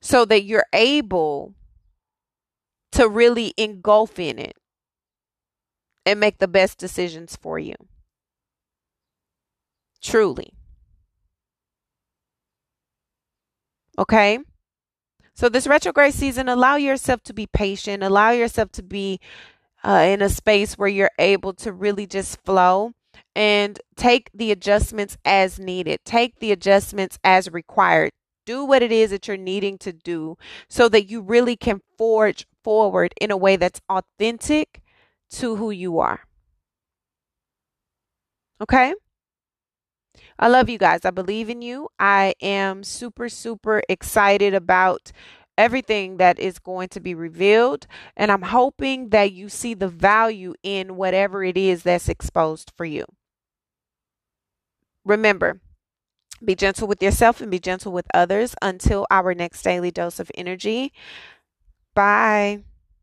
so 0.00 0.24
that 0.24 0.44
you're 0.44 0.64
able 0.72 1.52
to 2.92 3.06
really 3.06 3.52
engulf 3.58 4.18
in 4.18 4.38
it 4.38 4.56
and 6.06 6.18
make 6.18 6.38
the 6.38 6.48
best 6.48 6.78
decisions 6.78 7.36
for 7.36 7.58
you. 7.58 7.74
Truly. 10.00 10.54
Okay? 13.98 14.38
So, 15.34 15.50
this 15.50 15.66
retrograde 15.66 16.14
season, 16.14 16.48
allow 16.48 16.76
yourself 16.76 17.22
to 17.24 17.34
be 17.34 17.46
patient, 17.46 18.02
allow 18.02 18.30
yourself 18.30 18.72
to 18.72 18.82
be 18.82 19.20
uh, 19.82 20.06
in 20.08 20.22
a 20.22 20.30
space 20.30 20.78
where 20.78 20.88
you're 20.88 21.10
able 21.18 21.52
to 21.56 21.74
really 21.74 22.06
just 22.06 22.42
flow 22.42 22.94
and 23.34 23.80
take 23.96 24.30
the 24.32 24.50
adjustments 24.50 25.16
as 25.24 25.58
needed, 25.58 26.00
take 26.04 26.38
the 26.38 26.52
adjustments 26.52 27.18
as 27.24 27.50
required. 27.50 28.12
Do 28.46 28.64
what 28.64 28.82
it 28.82 28.92
is 28.92 29.10
that 29.10 29.26
you're 29.26 29.36
needing 29.38 29.78
to 29.78 29.92
do 29.92 30.36
so 30.68 30.88
that 30.90 31.08
you 31.08 31.22
really 31.22 31.56
can 31.56 31.80
forge 31.96 32.46
forward 32.62 33.14
in 33.20 33.30
a 33.30 33.36
way 33.36 33.56
that's 33.56 33.80
authentic 33.88 34.82
to 35.30 35.56
who 35.56 35.70
you 35.70 35.98
are. 35.98 36.20
Okay? 38.60 38.94
I 40.38 40.48
love 40.48 40.68
you 40.68 40.78
guys. 40.78 41.04
I 41.04 41.10
believe 41.10 41.48
in 41.48 41.62
you. 41.62 41.88
I 41.98 42.34
am 42.42 42.82
super, 42.84 43.28
super 43.28 43.82
excited 43.88 44.54
about 44.54 45.12
everything 45.56 46.16
that 46.16 46.38
is 46.38 46.58
going 46.58 46.88
to 46.88 47.00
be 47.00 47.14
revealed. 47.14 47.86
And 48.16 48.32
I'm 48.32 48.42
hoping 48.42 49.10
that 49.10 49.32
you 49.32 49.48
see 49.48 49.74
the 49.74 49.88
value 49.88 50.54
in 50.62 50.96
whatever 50.96 51.44
it 51.44 51.56
is 51.56 51.84
that's 51.84 52.08
exposed 52.08 52.72
for 52.76 52.84
you. 52.84 53.04
Remember, 55.04 55.60
be 56.44 56.54
gentle 56.54 56.88
with 56.88 57.02
yourself 57.02 57.40
and 57.40 57.50
be 57.50 57.58
gentle 57.60 57.92
with 57.92 58.06
others 58.14 58.54
until 58.62 59.06
our 59.10 59.34
next 59.34 59.62
daily 59.62 59.90
dose 59.90 60.20
of 60.20 60.30
energy. 60.36 60.92
Bye. 61.94 62.62